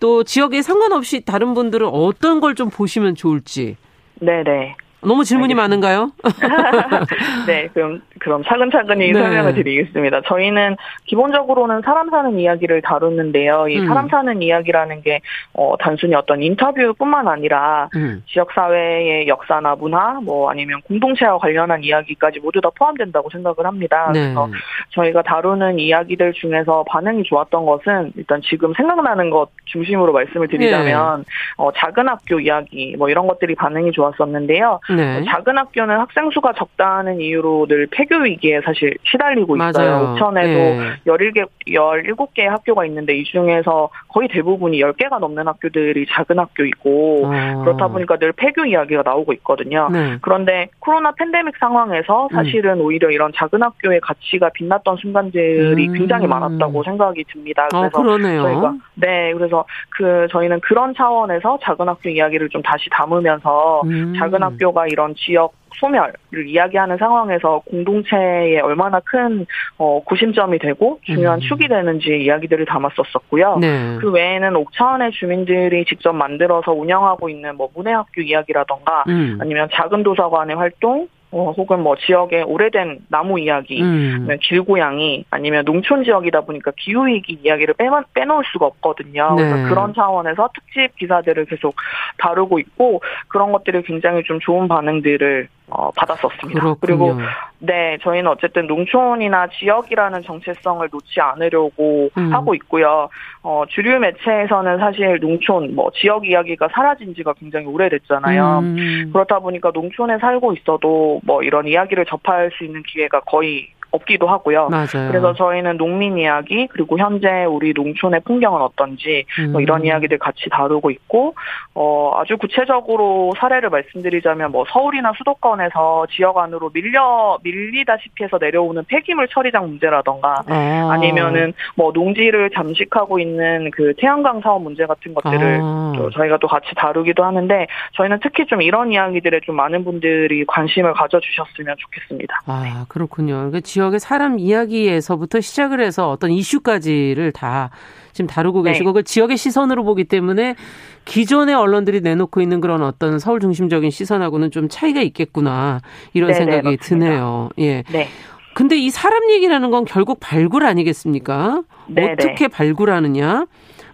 [0.00, 3.76] 또 지역에 상관없이 다른 분들은 어떤 걸 좀 보시면 좋을지.
[4.20, 4.76] 네네.
[5.02, 5.62] 너무 질문이 알겠습니다.
[5.62, 6.12] 많은가요?
[7.46, 9.20] 네, 그럼 그럼 차근차근히 네.
[9.20, 10.22] 설명을 드리겠습니다.
[10.22, 13.68] 저희는 기본적으로는 사람 사는 이야기를 다루는데요.
[13.68, 13.86] 이 음.
[13.86, 15.20] 사람 사는 이야기라는 게
[15.52, 18.22] 어, 단순히 어떤 인터뷰뿐만 아니라 음.
[18.26, 24.10] 지역 사회의 역사나 문화, 뭐 아니면 공동체와 관련한 이야기까지 모두 다 포함된다고 생각을 합니다.
[24.12, 24.20] 네.
[24.20, 24.48] 그래서
[24.90, 31.24] 저희가 다루는 이야기들 중에서 반응이 좋았던 것은 일단 지금 생각나는 것 중심으로 말씀을 드리자면 네.
[31.58, 34.80] 어, 작은 학교 이야기 뭐 이런 것들이 반응이 좋았었는데요.
[34.94, 35.24] 네.
[35.24, 40.12] 작은 학교는 학생 수가 적다는 이유로 늘 폐교 위기에 사실 시달리고 있어요.
[40.12, 40.90] 옥천에도 네.
[41.06, 47.62] 17개, 17개 학교가 있는데 이 중에서 거의 대부분이 10개가 넘는 학교들이 작은 학교이고 아.
[47.64, 49.88] 그렇다 보니까 늘 폐교 이야기가 나오고 있거든요.
[49.92, 50.18] 네.
[50.20, 52.82] 그런데 코로나 팬데믹 상황에서 사실은 음.
[52.82, 55.92] 오히려 이런 작은 학교의 가치가 빛났던 순간들이 음.
[55.94, 57.68] 굉장히 많았다고 생각이 듭니다.
[57.72, 58.42] 아, 그래서 아, 그러네요.
[58.42, 64.14] 저희가 네, 그래서 그 저희는 그런 차원에서 작은 학교 이야기를 좀 다시 담으면서 음.
[64.18, 69.46] 작은 학교 가 이런 지역 소멸을 이야기하는 상황에서 공동체에 얼마나 큰
[69.78, 71.40] 어, 구심점이 되고 중요한 음.
[71.40, 73.58] 축이 되는지 이야기들을 담았었었고요.
[73.60, 73.96] 네.
[74.00, 79.38] 그 외에는 옥천의 주민들이 직접 만들어서 운영하고 있는 뭐 문해학교 이야기라던가 음.
[79.40, 84.26] 아니면 작은 도서관의 활동 어, 혹은 뭐 지역의 오래된 나무 이야기, 음.
[84.40, 89.34] 길고양이, 아니면 농촌 지역이다 보니까 기후 위기 이야기를 빼, 빼놓을 수가 없거든요.
[89.36, 89.42] 네.
[89.42, 91.76] 그래서 그런 차원에서 특집 기사들을 계속
[92.16, 96.60] 다루고 있고 그런 것들이 굉장히 좀 좋은 반응들을 어, 받았었습니다.
[96.60, 96.76] 그렇군요.
[96.80, 97.14] 그리고
[97.58, 102.32] 네 저희는 어쨌든 농촌이나 지역이라는 정체성을 놓지 않으려고 음.
[102.32, 103.08] 하고 있고요.
[103.42, 108.58] 어, 주류 매체에서는 사실 농촌 뭐 지역 이야기가 사라진 지가 굉장히 오래됐잖아요.
[108.60, 109.10] 음.
[109.12, 114.68] 그렇다 보니까 농촌에 살고 있어도 뭐 이런 이야기를 접할 수 있는 기회가 거의 없기도 하고요.
[114.68, 115.08] 맞아요.
[115.08, 119.52] 그래서 저희는 농민 이야기 그리고 현재 우리 농촌의 풍경은 어떤지 음.
[119.52, 119.86] 뭐 이런 음.
[119.86, 121.34] 이야기들 같이 다루고 있고
[121.74, 129.28] 어 아주 구체적으로 사례를 말씀드리자면 뭐 서울이나 수도권에서 지역 안으로 밀려 밀리다시피 해서 내려오는 폐기물
[129.28, 130.96] 처리장 문제라던가 아.
[131.00, 135.92] 니면은 뭐 농지를 잠식하고 있는 그 태양광 사업 문제 같은 것들을 아.
[135.96, 140.92] 또 저희가 또 같이 다루기도 하는데 저희는 특히 좀 이런 이야기들에 좀 많은 분들이 관심을
[140.94, 142.42] 가져주셨으면 좋겠습니다.
[142.46, 143.34] 아 그렇군요.
[143.34, 147.70] 그러니까 지역 의 사람 이야기에서부터 시작을 해서 어떤 이슈까지를 다
[148.12, 148.72] 지금 다루고 네.
[148.72, 150.56] 계시고 그 지역의 시선으로 보기 때문에
[151.04, 155.80] 기존의 언론들이 내놓고 있는 그런 어떤 서울 중심적인 시선하고는 좀 차이가 있겠구나
[156.14, 157.06] 이런 네네, 생각이 맞습니다.
[157.06, 157.50] 드네요.
[157.58, 157.82] 예.
[157.92, 158.08] 네.
[158.54, 161.62] 근데 이 사람 얘기라는 건 결국 발굴 아니겠습니까?
[161.88, 162.12] 네네.
[162.12, 163.46] 어떻게 발굴하느냐?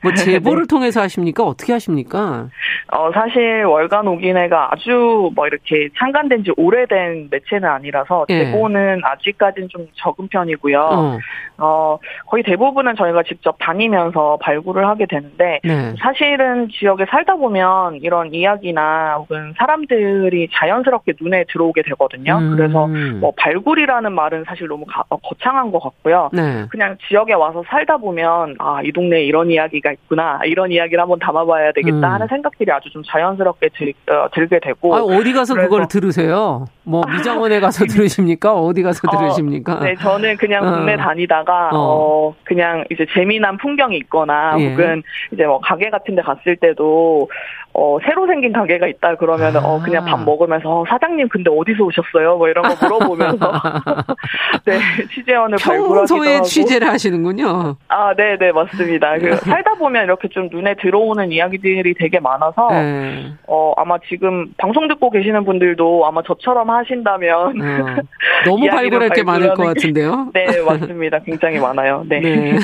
[0.03, 0.67] 뭐 제보를 네.
[0.69, 1.45] 통해서 하십니까?
[1.45, 2.49] 어떻게 하십니까?
[2.93, 8.45] 어, 사실 월간 오기네가 아주 뭐 이렇게 창간된 지 오래된 매체는 아니라서 예.
[8.45, 10.81] 제보는 아직까지는 좀 적은 편이고요.
[10.81, 11.19] 어.
[11.59, 11.99] 어.
[12.27, 15.95] 거의 대부분은 저희가 직접 다니면서 발굴을 하게 되는데 네.
[16.01, 22.38] 사실은 지역에 살다 보면 이런 이야기나 혹은 사람들이 자연스럽게 눈에 들어오게 되거든요.
[22.38, 22.57] 음.
[22.57, 22.88] 그래서
[23.21, 26.31] 뭐 발굴이라는 말은 사실 너무 가, 어, 거창한 것 같고요.
[26.33, 26.67] 네.
[26.71, 31.73] 그냥 지역에 와서 살다 보면 아, 이 동네에 이런 이야기가 있구나 이런 이야기를 한번 담아봐야
[31.73, 32.05] 되겠다 음.
[32.05, 36.67] 하는 생각들이 아주 좀 자연스럽게 들, 어, 들게 되고 아, 어디 가서 그걸 들으세요?
[36.85, 38.55] 뭐 미장원에 가서 들으십니까?
[38.55, 39.81] 어디 가서 어, 들으십니까?
[39.81, 40.73] 네, 저는 그냥 어.
[40.73, 41.79] 국내 다니다가 어.
[41.79, 42.35] 어.
[42.45, 44.71] 그냥 이제 재미난 풍경이 있거나 예.
[44.71, 45.03] 혹은
[45.33, 47.29] 이제 뭐 가게 같은 데 갔을 때도
[47.75, 49.63] 어, 새로 생긴 가게가 있다 그러면, 어, 아.
[49.63, 52.37] 어, 그냥 밥 먹으면서, 어, 사장님 근데 어디서 오셨어요?
[52.37, 53.53] 뭐 이런 거 물어보면서,
[54.67, 54.79] 네,
[55.15, 56.05] 취재원을 하고.
[56.43, 57.77] 취재를 하시는군요.
[57.89, 59.17] 아, 네, 네, 맞습니다.
[59.19, 63.33] 그, 살다 보면 이렇게 좀 눈에 들어오는 이야기들이 되게 많아서, 네.
[63.47, 67.97] 어, 아마 지금 방송 듣고 계시는 분들도 아마 저처럼 하신다면, 어,
[68.45, 70.31] 너무 발굴할 게 많을 것 같은데요?
[70.35, 71.21] 네, 맞습니다.
[71.21, 72.05] 굉장히 많아요.
[72.07, 72.21] 네.
[72.21, 72.59] 네.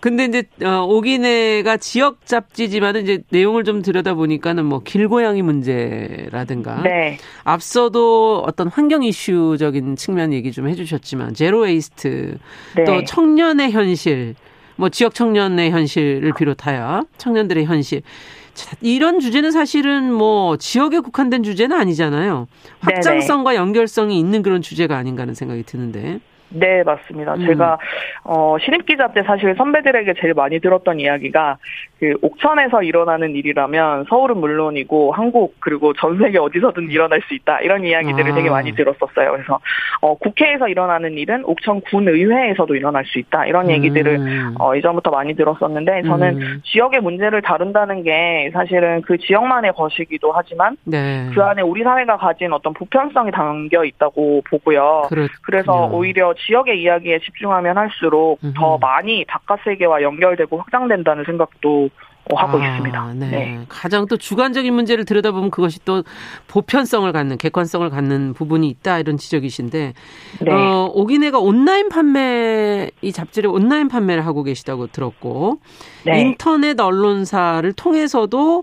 [0.00, 6.82] 근데 이제, 어, 오기네가 지역 잡지지만 이제 내용을 좀 들, 들여다 보니까는 뭐 길고양이 문제라든가
[6.82, 7.18] 네.
[7.44, 12.36] 앞서도 어떤 환경 이슈적인 측면 얘기 좀 해주셨지만 zero waste
[12.76, 12.84] 네.
[12.84, 14.34] 또 청년의 현실
[14.76, 18.02] 뭐 지역 청년의 현실을 비롯하여 청년들의 현실
[18.80, 22.48] 이런 주제는 사실은 뭐 지역에 국한된 주제는 아니잖아요.
[22.80, 26.20] 확장성과 연결성이 있는 그런 주제가 아닌가 하는 생각이 드는데.
[26.54, 27.34] 네, 맞습니다.
[27.34, 27.46] 음.
[27.46, 27.78] 제가
[28.22, 31.58] 어 신입 기자 때 사실 선배들에게 제일 많이 들었던 이야기가
[31.98, 37.84] 그 옥천에서 일어나는 일이라면 서울은 물론이고 한국 그리고 전 세계 어디서든 일어날 수 있다 이런
[37.84, 38.34] 이야기들을 아.
[38.34, 39.32] 되게 많이 들었었어요.
[39.32, 39.58] 그래서
[40.00, 44.54] 어 국회에서 일어나는 일은 옥천 군 의회에서도 일어날 수 있다 이런 얘기들을 음.
[44.58, 46.60] 어 이전부터 많이 들었었는데 저는 음.
[46.64, 51.30] 지역의 문제를 다룬다는 게 사실은 그 지역만의 것이기도 하지만 네.
[51.34, 55.02] 그 안에 우리 사회가 가진 어떤 보편성이 담겨 있다고 보고요.
[55.08, 55.28] 그렇군요.
[55.42, 61.90] 그래서 오히려 지역의 이야기에 집중하면 할수록 음더 많이 바깥 세계와 연결되고 확장된다는 생각도
[62.34, 63.12] 하고 아, 있습니다.
[63.14, 63.30] 네.
[63.30, 63.60] 네.
[63.68, 66.02] 가장 또 주관적인 문제를 들여다보면 그것이 또
[66.48, 69.92] 보편성을 갖는 객관성을 갖는 부분이 있다 이런 지적이신데
[70.40, 70.50] 네.
[70.50, 75.58] 어, 오기네가 온라인 판매 이 잡지를 온라인 판매를 하고 계시다고 들었고
[76.06, 76.20] 네.
[76.20, 78.62] 인터넷 언론사를 통해서도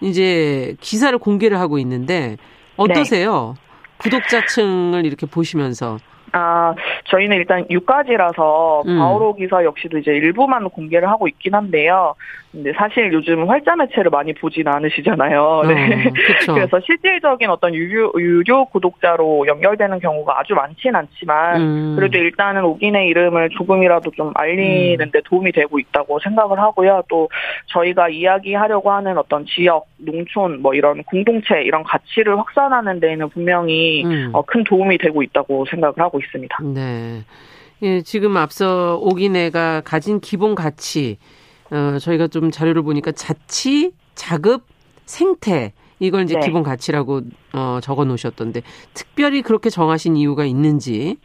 [0.00, 2.38] 이제 기사를 공개를 하고 있는데
[2.76, 3.54] 어떠세요?
[3.56, 3.72] 네.
[3.98, 5.98] 구독자층을 이렇게 보시면서
[6.32, 8.98] 아, 저희는 일단 6가지라서 음.
[8.98, 12.14] 바오로 기사 역시도 이제 일부만 공개를 하고 있긴 한데요.
[12.52, 15.62] 근데 사실 요즘 활자 매체를 많이 보진 않으시잖아요.
[15.68, 16.06] 네.
[16.48, 21.96] 어, 그래서 실질적인 어떤 유료, 유료 구독자로 연결되는 경우가 아주 많진 않지만 음.
[21.96, 25.22] 그래도 일단은 오긴의 이름을 조금이라도 좀 알리는데 음.
[25.24, 27.02] 도움이 되고 있다고 생각을 하고요.
[27.08, 27.30] 또
[27.68, 34.30] 저희가 이야기하려고 하는 어떤 지역, 농촌 뭐 이런 공동체 이런 가치를 확산하는 데에는 분명히 음.
[34.34, 36.56] 어, 큰 도움이 되고 있다고 생각을 하고 있습니다.
[36.74, 37.24] 네.
[37.82, 41.18] 예, 지금 앞서 오기네가 가진 기본 가치
[41.70, 44.62] 어, 저희가 좀 자료를 보니까 자치, 자급,
[45.04, 46.40] 생태 이걸 이제 네.
[46.40, 47.22] 기본 가치라고
[47.54, 48.62] 어, 적어 놓으셨던데
[48.94, 51.16] 특별히 그렇게 정하신 이유가 있는지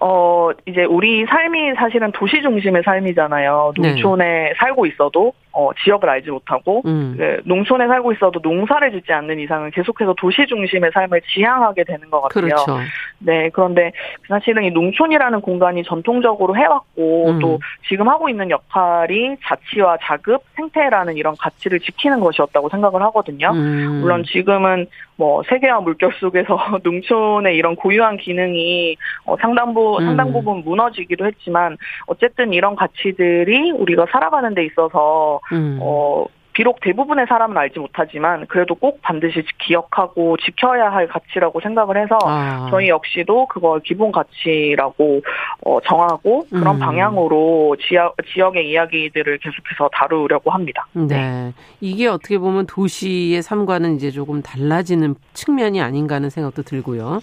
[0.00, 3.72] 어, 이제 우리 삶이 사실은 도시 중심의 삶이잖아요.
[3.80, 3.92] 네.
[3.92, 4.52] 농촌에 네.
[4.58, 7.14] 살고 있어도 어, 지역을 알지 못하고 음.
[7.16, 12.20] 그, 농촌에 살고 있어도 농사를 짓지 않는 이상은 계속해서 도시 중심의 삶을 지향하게 되는 것
[12.22, 12.44] 같아요.
[12.44, 12.78] 그렇죠.
[13.18, 13.92] 네, 그런데
[14.28, 17.38] 사실은 이 농촌이라는 공간이 전통적으로 해왔고 음.
[17.40, 23.50] 또 지금 하고 있는 역할이 자치와 자급, 생태라는 이런 가치를 지키는 것이었다고 생각을 하거든요.
[23.52, 24.00] 음.
[24.00, 24.86] 물론 지금은
[25.16, 30.32] 뭐 세계화 물결 속에서 농촌의 이런 고유한 기능이 어, 상당부 상당 음.
[30.32, 31.76] 부분 무너지기도 했지만
[32.06, 35.78] 어쨌든 이런 가치들이 우리가 살아가는 데 있어서 음.
[35.80, 36.26] 어
[36.58, 42.66] 비록 대부분의 사람은 알지 못하지만 그래도 꼭 반드시 기억하고 지켜야 할 가치라고 생각을 해서 아.
[42.68, 45.22] 저희 역시도 그걸 기본 가치라고
[45.64, 46.78] 어, 정하고 그런 음.
[46.80, 50.84] 방향으로 지역, 지역의 이야기들을 계속해서 다루려고 합니다.
[50.94, 51.06] 네.
[51.06, 51.52] 네.
[51.80, 57.20] 이게 어떻게 보면 도시의 삶과는 이제 조금 달라지는 측면이 아닌가 하는 생각도 들고요.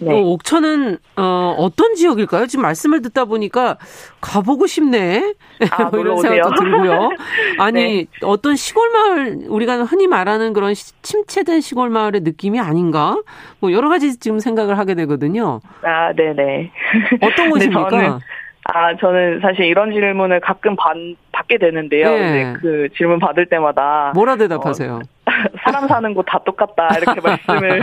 [0.00, 0.12] 네.
[0.12, 2.46] 어, 옥천은 어, 어떤 지역일까요?
[2.46, 3.76] 지금 말씀을 듣다 보니까
[4.20, 5.34] 가보고 싶네.
[5.70, 7.10] 아, 뭐 이런 생각도 들고요.
[7.58, 8.06] 아니 네.
[8.22, 13.20] 어떤 시골 마을 우리가 흔히 말하는 그런 침체된 시골 마을의 느낌이 아닌가?
[13.60, 15.60] 뭐 여러 가지 지금 생각을 하게 되거든요.
[15.82, 16.70] 아, 네네.
[17.20, 17.90] 어떤 곳입니까?
[17.90, 18.18] 저는,
[18.64, 20.96] 아, 저는 사실 이런 질문을 가끔 받,
[21.32, 22.08] 받게 되는데요.
[22.08, 22.52] 네.
[22.60, 24.94] 그 질문 받을 때마다 뭐라 대답하세요?
[24.94, 25.00] 어,
[25.64, 27.80] 사람 사는 곳 다 똑같다 이렇게 말씀을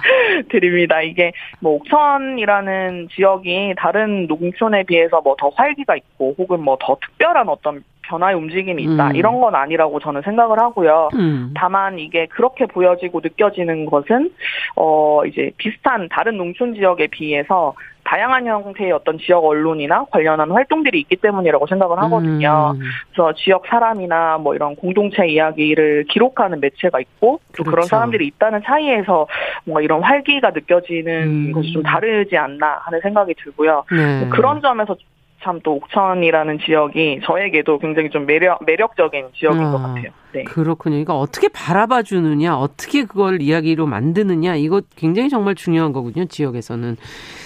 [0.48, 1.02] 드립니다.
[1.02, 7.48] 이게 뭐 옥천이라는 지역이 다른 농촌에 비해서 뭐 더 활기가 있고 혹은 뭐 더 특별한
[7.48, 9.16] 어떤 변화의 움직임이 있다 음.
[9.16, 11.10] 이런 건 아니라고 저는 생각을 하고요.
[11.14, 11.52] 음.
[11.54, 14.30] 다만 이게 그렇게 보여지고 느껴지는 것은
[14.76, 17.74] 어 이제 비슷한 다른 농촌 지역에 비해서
[18.04, 22.74] 다양한 형태의 어떤 지역 언론이나 관련한 활동들이 있기 때문이라고 생각을 하거든요.
[22.74, 22.80] 음.
[23.12, 27.70] 그래서 지역 사람이나 뭐 이런 공동체 이야기를 기록하는 매체가 있고 또 그렇죠.
[27.70, 29.26] 그런 사람들이 있다는 차이에서
[29.64, 31.52] 뭔가 이런 활기가 느껴지는 음.
[31.52, 33.84] 것이 좀 다르지 않나 하는 생각이 들고요.
[33.90, 34.28] 네.
[34.30, 34.96] 그런 점에서
[35.42, 40.10] 참 또 옥천이라는 지역이 저에게도 굉장히 좀 매력 매력적인 지역인 아, 것 같아요.
[40.32, 40.44] 네.
[40.44, 40.94] 그렇군요.
[40.94, 46.24] 그러니까 어떻게 바라봐 주느냐, 어떻게 그걸 이야기로 만드느냐, 이거 굉장히 정말 중요한 거군요.
[46.24, 46.96] 지역에서는.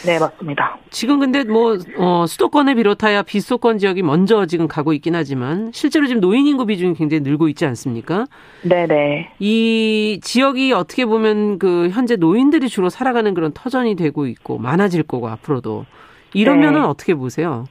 [0.07, 0.78] 네, 맞습니다.
[0.90, 6.20] 지금 근데 뭐 어, 수도권을 비롯하여 비수도권 지역이 먼저 지금 가고 있긴 하지만 실제로 지금
[6.20, 8.26] 노인 인구 비중이 굉장히 늘고 있지 않습니까?
[8.62, 9.32] 네, 네.
[9.40, 15.28] 이 지역이 어떻게 보면 그 현재 노인들이 주로 살아가는 그런 터전이 되고 있고 많아질 거고
[15.28, 15.86] 앞으로도
[16.34, 16.86] 이러면은 네.
[16.86, 17.64] 어떻게 보세요?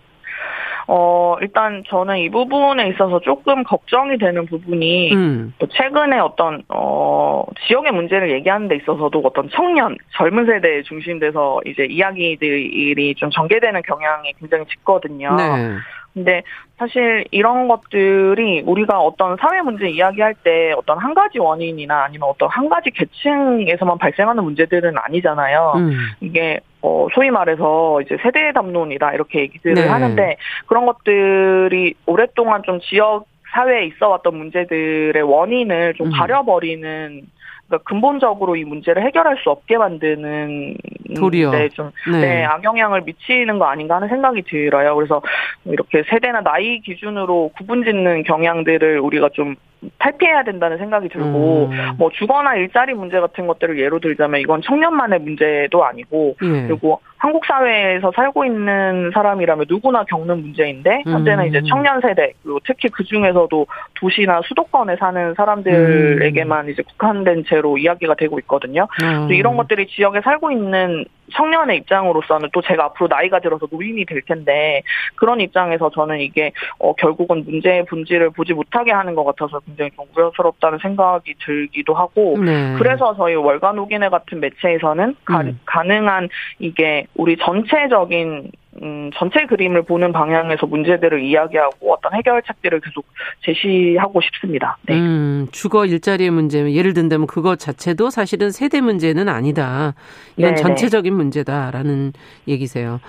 [0.88, 5.54] 어, 일단 저는 이 부분에 있어서 조금 걱정이 되는 부분이 음.
[5.58, 11.86] 또 최근에 어떤 어, 지역의 문제를 얘기하는 데 있어서도 어떤 청년, 젊은 세대에 중심돼서 이제
[11.86, 15.36] 이야기들이 좀 전개되는 경향이 굉장히 짙거든요.
[15.36, 15.76] 네.
[16.14, 16.44] 근데
[16.78, 22.50] 사실 이런 것들이 우리가 어떤 사회 문제 이야기할 때 어떤 한 가지 원인이나 아니면 어떤
[22.50, 25.74] 한 가지 계층에서만 발생하는 문제들은 아니잖아요.
[25.78, 25.98] 음.
[26.20, 29.88] 이게 어 소위 말해서 이제 세대 담론이다 이렇게 얘기들을 네.
[29.88, 30.36] 하는데
[30.68, 36.12] 그런 것들이 오랫동안 좀 지역 사회에 있어 왔던 문제들의 원인을 좀 음.
[36.12, 37.22] 가려버리는
[37.68, 40.78] 그러니까 근본적으로 이 문제를 해결할 수 없게 만드는
[41.16, 42.20] 도리어 네, 좀 네.
[42.20, 44.96] 네, 악영향을 미치는 거 아닌가 하는 생각이 들어요.
[44.96, 45.22] 그래서
[45.66, 49.56] 이렇게 세대나 나이 기준으로 구분짓는 경향들을 우리가 좀
[50.00, 51.92] 탈피해야 된다는 생각이 들고 음.
[51.98, 56.68] 뭐 주거나 일자리 문제 같은 것들을 예로 들자면 이건 청년만의 문제도 아니고 예.
[56.68, 61.48] 그리고 한국 사회에서 살고 있는 사람이라면 누구나 겪는 문제인데 현재는 음.
[61.48, 63.66] 이제 청년 세대 그리고 특히 그 중에서도
[63.96, 66.70] 도시나 수도권에 사는 사람들에게만 음.
[66.70, 66.84] 이제
[67.26, 68.88] 연결된 채로 이야기가 되고 있거든요.
[69.02, 69.32] 음.
[69.32, 74.82] 이런 것들이 지역에 살고 있는 청년의 입장으로서는 또 제가 앞으로 나이가 들어서 노인이 될 텐데
[75.16, 80.06] 그런 입장에서 저는 이게 어, 결국은 문제의 본질을 보지 못하게 하는 것 같아서 굉장히 좀
[80.16, 82.76] 우려스럽다는 생각이 들기도 하고 네.
[82.78, 85.60] 그래서 저희 월간 오기네 같은 매체에서는 가, 음.
[85.66, 88.52] 가능한 이게 우리 전체적인
[88.82, 93.06] 음, 전체 그림을 보는 방향에서 문제들을 이야기하고 어떤 해결책들을 계속
[93.44, 94.78] 제시하고 싶습니다.
[94.84, 94.96] 네.
[94.96, 99.94] 음, 주거 일자리의 문제, 예를 든다면 그것 자체도 사실은 세대 문제는 아니다.
[100.36, 100.62] 이건 네네.
[100.62, 102.14] 전체적인 문제다라는
[102.48, 103.00] 얘기세요.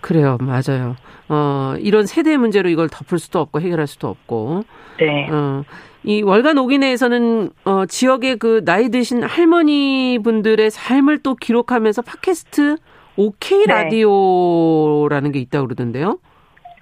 [0.00, 0.96] 그래요, 맞아요.
[1.28, 4.64] 어, 이런 세대 문제로 이걸 덮을 수도 없고 해결할 수도 없고.
[4.98, 5.28] 네.
[5.30, 5.64] 어,
[6.02, 12.76] 이 월간 오기내에서는 어, 지역의 그 나이 드신 할머니 분들의 삶을 또 기록하면서 팟캐스트
[13.20, 13.74] 오케이 네.
[13.74, 16.18] 라디오라는 게 있다고 그러던데요.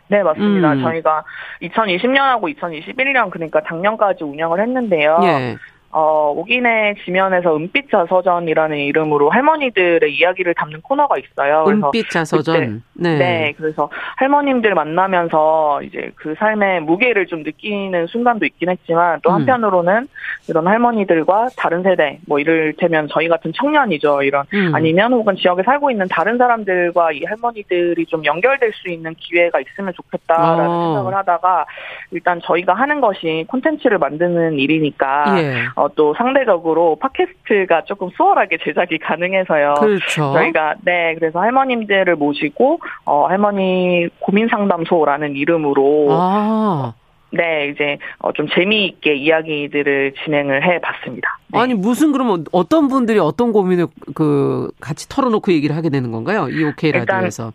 [0.07, 0.75] 네, 맞습니다.
[0.75, 0.83] 음.
[0.83, 1.25] 저희가
[1.63, 5.19] 2020년하고 2021년 그러니까 작년까지 운영을 했는데요.
[5.25, 5.57] 예.
[5.91, 11.65] 어, 오기내 지면에서 은빛 자 서전이라는 이름으로 할머니들의 이야기를 담는 코너가 있어요.
[11.67, 12.83] 은빛 자 서전.
[12.93, 13.17] 네.
[13.17, 13.55] 네.
[13.57, 19.37] 그래서 할머님들 만나면서 이제 그 삶의 무게를 좀 느끼는 순간도 있긴 했지만 또 음.
[19.37, 20.09] 한편으로는 음.
[20.49, 24.23] 이런 할머니들과 다른 세대, 뭐 이를테면 저희 같은 청년이죠.
[24.23, 24.73] 이런 음.
[24.75, 29.95] 아니면 혹은 지역에 살고 있는 다른 사람들과 이 할머니들이 좀 연결될 수 있는 기회가 있으면
[29.95, 30.85] 좋겠다라는 어.
[30.85, 31.67] 생각을 하다가
[32.11, 35.55] 일단 저희가 하는 것이 콘텐츠를 만드는 일이니까 예.
[35.79, 39.75] 어, 또 상대적으로 팟캐스트가 조금 수월하게 제작이 가능해서요.
[39.75, 40.33] 그렇죠.
[40.33, 46.95] 저희가 네 그래서 할머님들을 모시고 어, 할머니 고민 상담소라는 이름으로 아.
[47.31, 51.39] 네, 이제 어, 좀 재미있게 이야기들을 진행을 해봤습니다.
[51.49, 51.61] 네.
[51.61, 56.49] 아니 무슨 그러면 어떤 분들이 어떤 고민을 그 같이 털어놓고 얘기를 하게 되는 건가요?
[56.49, 57.53] 이 오케이 라디오에서.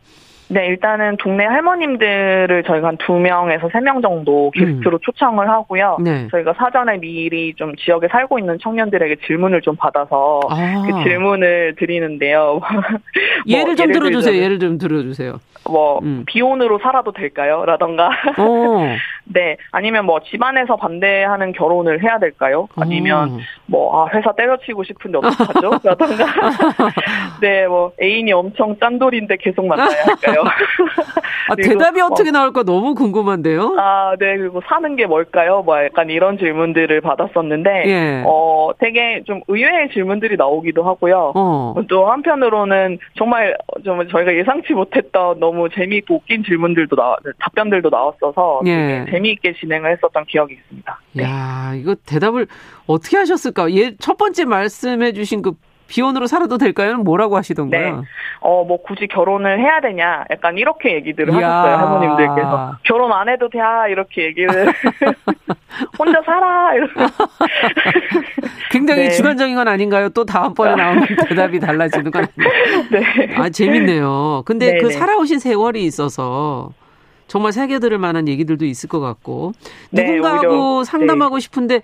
[0.53, 4.99] 네, 일단은 동네 할머님들을 저희가 한 두 명에서 세 명 정도 게스트로 음.
[5.01, 5.97] 초청을 하고요.
[5.99, 6.27] 네.
[6.29, 10.83] 저희가 사전에 미리 좀 지역에 살고 있는 청년들에게 질문을 좀 받아서 아.
[10.85, 12.61] 그 질문을 드리는데요.
[13.47, 14.41] 예를 뭐, 좀 예를 들어주세요.
[14.41, 15.39] 예를 좀 들어주세요.
[15.69, 16.23] 뭐 음.
[16.27, 17.63] 비혼으로 살아도 될까요?
[17.65, 18.09] 라던가.
[19.25, 22.67] 네, 아니면 뭐 집안에서 반대하는 결혼을 해야 될까요?
[22.75, 23.37] 아니면 오.
[23.67, 25.79] 뭐 아, 회사 때려치고 싶은데 어떡하죠?
[25.83, 26.25] 라던가.
[27.41, 30.42] 네, 뭐 애인이 엄청 짠돌인데 계속 만나야 할까요?
[31.49, 33.75] 아, 대답이 뭐, 어떻게 나올까 너무 궁금한데요.
[33.77, 34.37] 아, 네.
[34.37, 35.61] 그리고 사는 게 뭘까요?
[35.63, 38.23] 뭐 약간 이런 질문들을 받았었는데 예.
[38.25, 41.33] 어, 되게 좀 의외의 질문들이 나오기도 하고요.
[41.35, 41.75] 어.
[41.89, 49.05] 또 한편으로는 정말 좀 저희가 예상치 못했던 너무 재미있고 웃긴 질문들도 나 답변들도 나왔어서 예.
[49.09, 50.99] 재미있게 진행을 했었던 기억이 있습니다.
[51.13, 51.23] 네.
[51.23, 52.47] 야, 이거 대답을
[52.87, 53.71] 어떻게 하셨을까?
[53.73, 55.53] 예, 첫 번째 말씀해 주신 그
[55.93, 56.97] 비혼으로 살아도 될까요?
[56.97, 57.97] 뭐라고 하시던가요?
[57.97, 58.01] 네.
[58.39, 60.25] 어, 뭐 굳이 결혼을 해야 되냐?
[60.31, 61.47] 약간 이렇게 얘기들을 이야.
[61.47, 62.77] 하셨어요, 할머님들께서.
[62.81, 63.59] 결혼 안 해도 돼,
[63.91, 64.73] 이렇게 얘기를.
[65.99, 67.09] 혼자 살아, 이러면.
[68.71, 69.09] 굉장히 네.
[69.11, 70.09] 주관적인 건 아닌가요?
[70.09, 72.83] 또 다음번에 나오는 대답이 달라지는 건 아닌가요?
[72.91, 73.35] 네.
[73.35, 74.41] 아, 재밌네요.
[74.45, 74.79] 근데 네네.
[74.79, 74.93] 그 네.
[74.93, 76.71] 살아오신 세월이 있어서
[77.27, 79.53] 정말 새겨들을 만한 얘기들도 있을 것 같고.
[79.91, 81.81] 네, 누군가하고 네, 상담하고 싶은데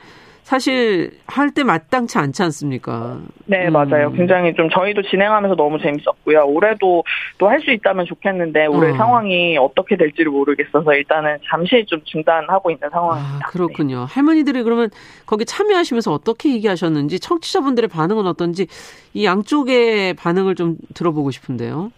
[0.49, 3.19] 사실 할 때 마땅치 않지 않습니까?
[3.45, 3.73] 네, 음.
[3.73, 4.11] 맞아요.
[4.13, 6.43] 굉장히 좀 저희도 진행하면서 너무 재밌었고요.
[6.47, 7.03] 올해도
[7.37, 8.97] 또 할 수 있다면 좋겠는데 올해 어.
[8.97, 13.45] 상황이 어떻게 될지를 모르겠어서 일단은 잠시 좀 중단하고 있는 상황입니다.
[13.45, 13.99] 아, 그렇군요.
[13.99, 14.05] 네.
[14.13, 14.89] 할머니들이 그러면
[15.27, 18.65] 거기 참여하시면서 어떻게 얘기하셨는지 청취자분들의 반응은 어떤지
[19.13, 21.91] 이 양쪽의 반응을 좀 들어보고 싶은데요.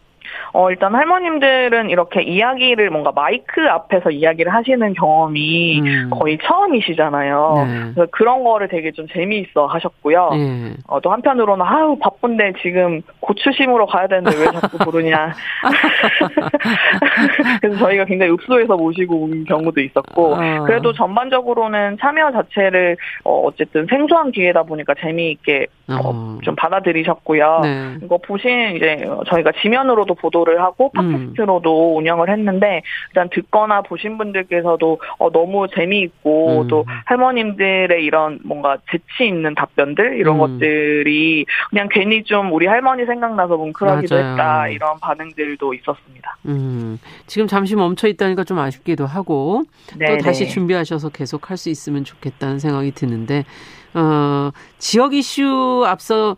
[0.53, 6.09] 어, 일단 할머님들은 이렇게 이야기를 뭔가 마이크 앞에서 이야기를 하시는 경험이 음.
[6.11, 7.65] 거의 처음이시잖아요.
[7.67, 7.79] 네.
[7.93, 10.29] 그래서 그런 거를 되게 좀 재미있어 하셨고요.
[10.31, 10.73] 네.
[10.87, 15.33] 어, 또 한편으로는 아유 바쁜데 지금 고추 심으러 가야 되는데 왜 자꾸 부르냐.
[17.61, 20.63] 그래서 저희가 굉장히 읍소에서 모시고 온 경우도 있었고 어.
[20.65, 26.37] 그래도 전반적으로는 참여 자체를 어, 어쨌든 생소한 기회다 보니까 재미있게 어, 어.
[26.43, 27.59] 좀 받아들이셨고요.
[27.63, 27.95] 네.
[28.03, 31.11] 이거 보신 이제 저희가 지면으로도 보도를 하고 음.
[31.11, 31.97] 팟캐스트로도 음.
[31.97, 36.67] 운영을 했는데 일단 듣거나 보신 분들께서도 어, 너무 재미있고 음.
[36.67, 40.39] 또 할머님들의 이런 뭔가 재치 있는 답변들 이런 음.
[40.39, 44.31] 것들이 그냥 괜히 좀 우리 할머니 생각나서 뭉클하기도 맞아요.
[44.31, 46.37] 했다 이런 반응들도 있었습니다.
[46.47, 46.99] 음.
[47.27, 49.63] 지금 잠시 멈춰 있다니까 좀 아쉽기도 하고
[49.97, 50.17] 네네.
[50.17, 53.45] 또 다시 준비하셔서 계속 할 수 있으면 좋겠다는 생각이 드는데
[53.93, 54.49] 어,
[54.79, 56.35] 지역 이슈 앞서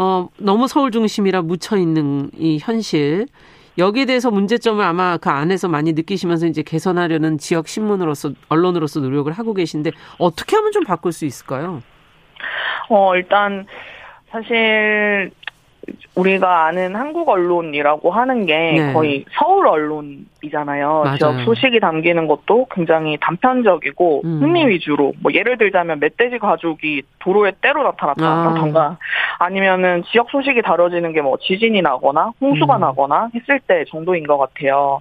[0.00, 3.26] 어, 너무 서울 중심이라 묻혀 있는 이 현실.
[3.78, 9.54] 여기에 대해서 문제점을 아마 그 안에서 많이 느끼시면서 이제 개선하려는 지역 신문으로서 언론으로서 노력을 하고
[9.54, 11.82] 계신데 어떻게 하면 좀 바꿀 수 있을까요?
[12.88, 13.66] 어, 일단
[14.30, 15.32] 사실
[16.14, 18.92] 우리가 아는 한국 언론이라고 하는 게 네.
[18.92, 21.02] 거의 서울 언론이잖아요.
[21.04, 21.16] 맞아요.
[21.16, 24.38] 지역 소식이 담기는 것도 굉장히 단편적이고 음.
[24.42, 28.96] 흥미 위주로 뭐 예를 들자면 멧돼지 가족이 도로에 때로 나타났다던가
[29.38, 29.48] 아.
[29.50, 32.80] 니면은 지역 소식이 다뤄지는 게 뭐 지진이 나거나 홍수가 음.
[32.80, 35.00] 나거나 했을 때 정도인 것 같아요.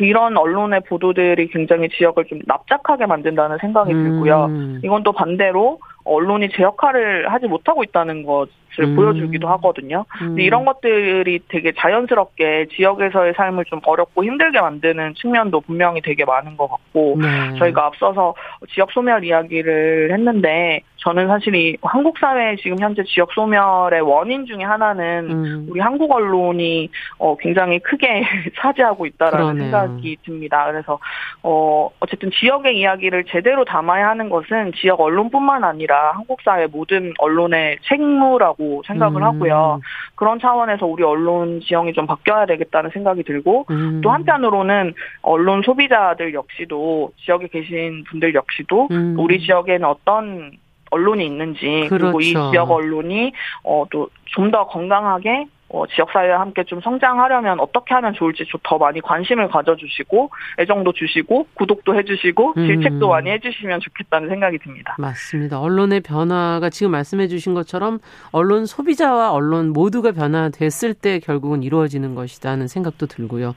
[0.00, 4.04] 이런 언론의 보도들이 굉장히 지역을 좀 납작하게 만든다는 생각이 음.
[4.04, 4.48] 들고요.
[4.82, 8.48] 이건 또 반대로 언론이 제 역할을 하지 못하고 있다는 것
[8.78, 8.96] 을 음.
[8.96, 10.04] 보여주기도 하거든요.
[10.22, 10.28] 음.
[10.28, 16.56] 근데 이런 것들이 되게 자연스럽게 지역에서의 삶을 좀 어렵고 힘들게 만드는 측면도 분명히 되게 많은
[16.56, 17.58] 것 같고 네.
[17.58, 18.34] 저희가 앞서서
[18.72, 24.64] 지역 소멸 이야기를 했는데 저는 사실 이 한국 사회 지금 현재 지역 소멸의 원인 중에
[24.64, 25.66] 하나는 음.
[25.70, 28.22] 우리 한국 언론이 어 굉장히 크게
[28.60, 29.62] 차지하고 있다라는 그러네요.
[29.62, 30.66] 생각이 듭니다.
[30.70, 30.98] 그래서
[31.42, 37.78] 어 어쨌든 지역의 이야기를 제대로 담아야 하는 것은 지역 언론뿐만 아니라 한국 사회 모든 언론의
[37.88, 39.26] 책무라고 생각을 음.
[39.26, 39.80] 하고요.
[40.14, 44.00] 그런 차원에서 우리 언론 지형이 좀 바뀌어야 되겠다는 생각이 들고 음.
[44.02, 49.16] 또 한편으로는 언론 소비자들 역시도 지역에 계신 분들 역시도 음.
[49.18, 50.52] 우리 지역에는 어떤
[50.90, 52.04] 언론이 있는지 그렇죠.
[52.06, 52.50] 그리고 이 그렇죠.
[52.50, 58.78] 지역 언론이 어또 좀 더 건강하게 어, 지역사회와 함께 좀 성장하려면 어떻게 하면 좋을지 더
[58.78, 62.66] 많이 관심을 가져주시고 애정도 주시고 구독도 해주시고 음.
[62.66, 63.10] 질책도 음.
[63.10, 64.96] 많이 해주시면 좋겠다는 생각이 듭니다.
[64.98, 65.60] 맞습니다.
[65.60, 67.98] 언론의 변화가 지금 말씀해주신 것처럼
[68.32, 73.54] 언론 소비자와 언론 모두가 변화됐을 때 결국은 이루어지는 것이다는 생각도 들고요.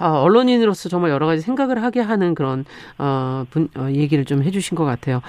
[0.00, 2.64] 아, 언론인으로서 정말 여러 가지 생각을 하게 하는 그런
[2.96, 5.20] 어, 분, 어, 얘기를 좀 해주신 것 같아요.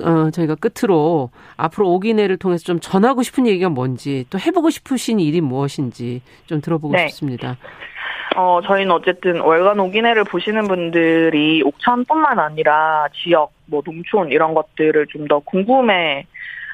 [0.00, 5.40] 어, 저희가 끝으로 앞으로 오기내를 통해서 좀 전하고 싶은 얘기가 뭔지 또 해보고 싶으신 일이
[5.60, 7.08] 무엇인지 좀 들어보고 네.
[7.08, 7.56] 싶습니다.
[8.36, 15.26] 어, 저희는 어쨌든 월간 오기내를 보시는 분들이 옥천뿐만 아니라 지역, 뭐 농촌 이런 것들을 좀
[15.28, 16.26] 더 궁금해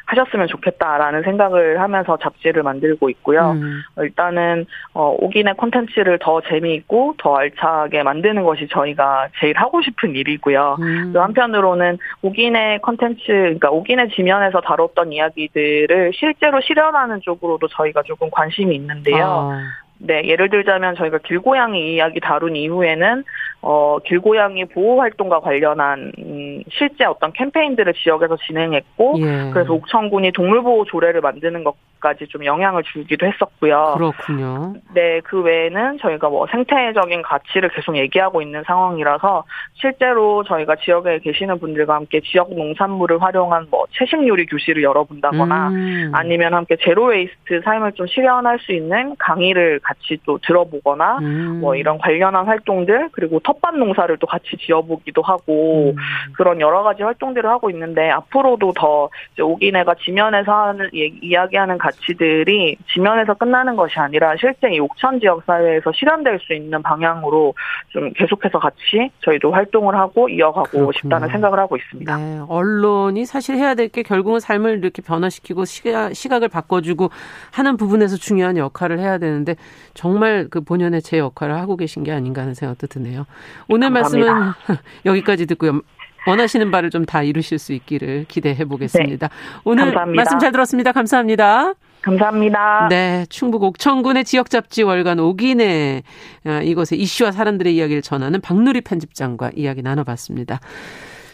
[0.07, 3.53] 하셨으면 좋겠다라는 생각을 하면서 잡지를 만들고 있고요.
[3.53, 3.83] 음.
[3.99, 10.77] 일단은 어, 오기내 콘텐츠를 더 재미있고 더 알차게 만드는 것이 저희가 제일 하고 싶은 일이고요.
[10.81, 11.13] 음.
[11.13, 18.75] 또 한편으로는 오기내 콘텐츠, 그러니까 오기내 지면에서 다뤘던 이야기들을 실제로 실현하는 쪽으로도 저희가 조금 관심이
[18.77, 19.51] 있는데요.
[19.53, 19.86] 아.
[19.99, 23.25] 네, 예를 들자면 저희가 길고양이 이야기 다룬 이후에는
[23.63, 29.51] 어, 길고양이 보호 활동과 관련한 음, 실제 어떤 캠페인들을 지역에서 진행했고 예.
[29.53, 31.75] 그래서 옥천군이 동물 보호 조례를 만드는 것
[32.07, 33.95] 까지 좀 영향을 주기도 했었고요.
[33.97, 34.75] 그렇군요.
[34.95, 39.43] 네, 그 외에는 저희가 뭐 생태적인 가치를 계속 얘기하고 있는 상황이라서
[39.75, 46.13] 실제로 저희가 지역에 계시는 분들과 함께 지역 농산물을 활용한 뭐 채식 요리 교실을 열어본다거나 음.
[46.15, 51.61] 아니면 함께 zero waste 삶을 좀 실현할 수 있는 강의를 같이 또 들어보거나 음.
[51.61, 55.97] 뭐 이런 관련한 활동들 그리고 텃밭 농사를 또 같이 지어보기도 하고 음.
[56.37, 59.09] 그런 여러 가지 활동들을 하고 있는데 앞으로도 더
[59.41, 65.91] 오기네가 지면에서 하는 이야기하는 가치 들이 지면에서 끝나는 것이 아니라 실제 이 옥천 지역 사회에서
[65.93, 67.55] 실현될 수 있는 방향으로
[67.89, 70.93] 좀 계속해서 같이 저희도 활동을 하고 이어가고 그렇구나.
[71.01, 72.17] 싶다는 생각을 하고 있습니다.
[72.17, 77.11] 네, 언론이 사실 해야 될 게 결국은 삶을 이렇게 변화시키고 시각, 시각을 바꿔주고
[77.53, 79.55] 하는 부분에서 중요한 역할을 해야 되는데
[79.95, 83.27] 정말 그 본연의 제 역할을 하고 계신 게 아닌가 하는 생각도 드네요.
[83.69, 84.35] 오늘 감사합니다.
[84.35, 84.53] 말씀은
[85.07, 85.81] 여기까지 듣고요.
[86.27, 89.29] 원하시는 바를 좀 다 이루실 수 있기를 기대해 보겠습니다.
[89.29, 89.35] 네.
[89.65, 90.17] 오늘 감사합니다.
[90.17, 90.91] 말씀 잘 들었습니다.
[90.91, 91.75] 감사합니다.
[92.07, 92.87] 감사합니다.
[92.89, 96.05] 네, 충북 옥천군의 지역 잡지 월간 오기네
[96.45, 100.61] 아, 이곳의 이슈와 사람들의 이야기를 전하는 박누리 편집장과 이야기 나눠봤습니다.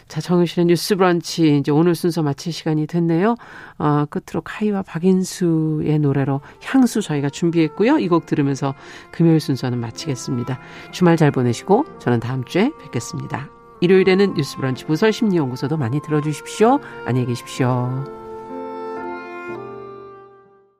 [0.07, 3.35] 자, 정유실의 뉴스 브런치 이제 오늘 순서 마칠 시간이 됐네요.
[3.77, 7.99] 어, 끝으로 카이와 박인수의 노래로 향수 저희가 준비했고요.
[7.99, 8.73] 이 곡 들으면서
[9.11, 10.59] 금요일 순서는 마치겠습니다.
[10.91, 13.47] 주말 잘 보내시고 저는 다음 주에 뵙겠습니다.
[13.81, 16.79] 일요일에는 뉴스 브런치 부설 심리 연구소도 많이 들어 주십시오.
[17.05, 18.22] 안녕히 계십시오.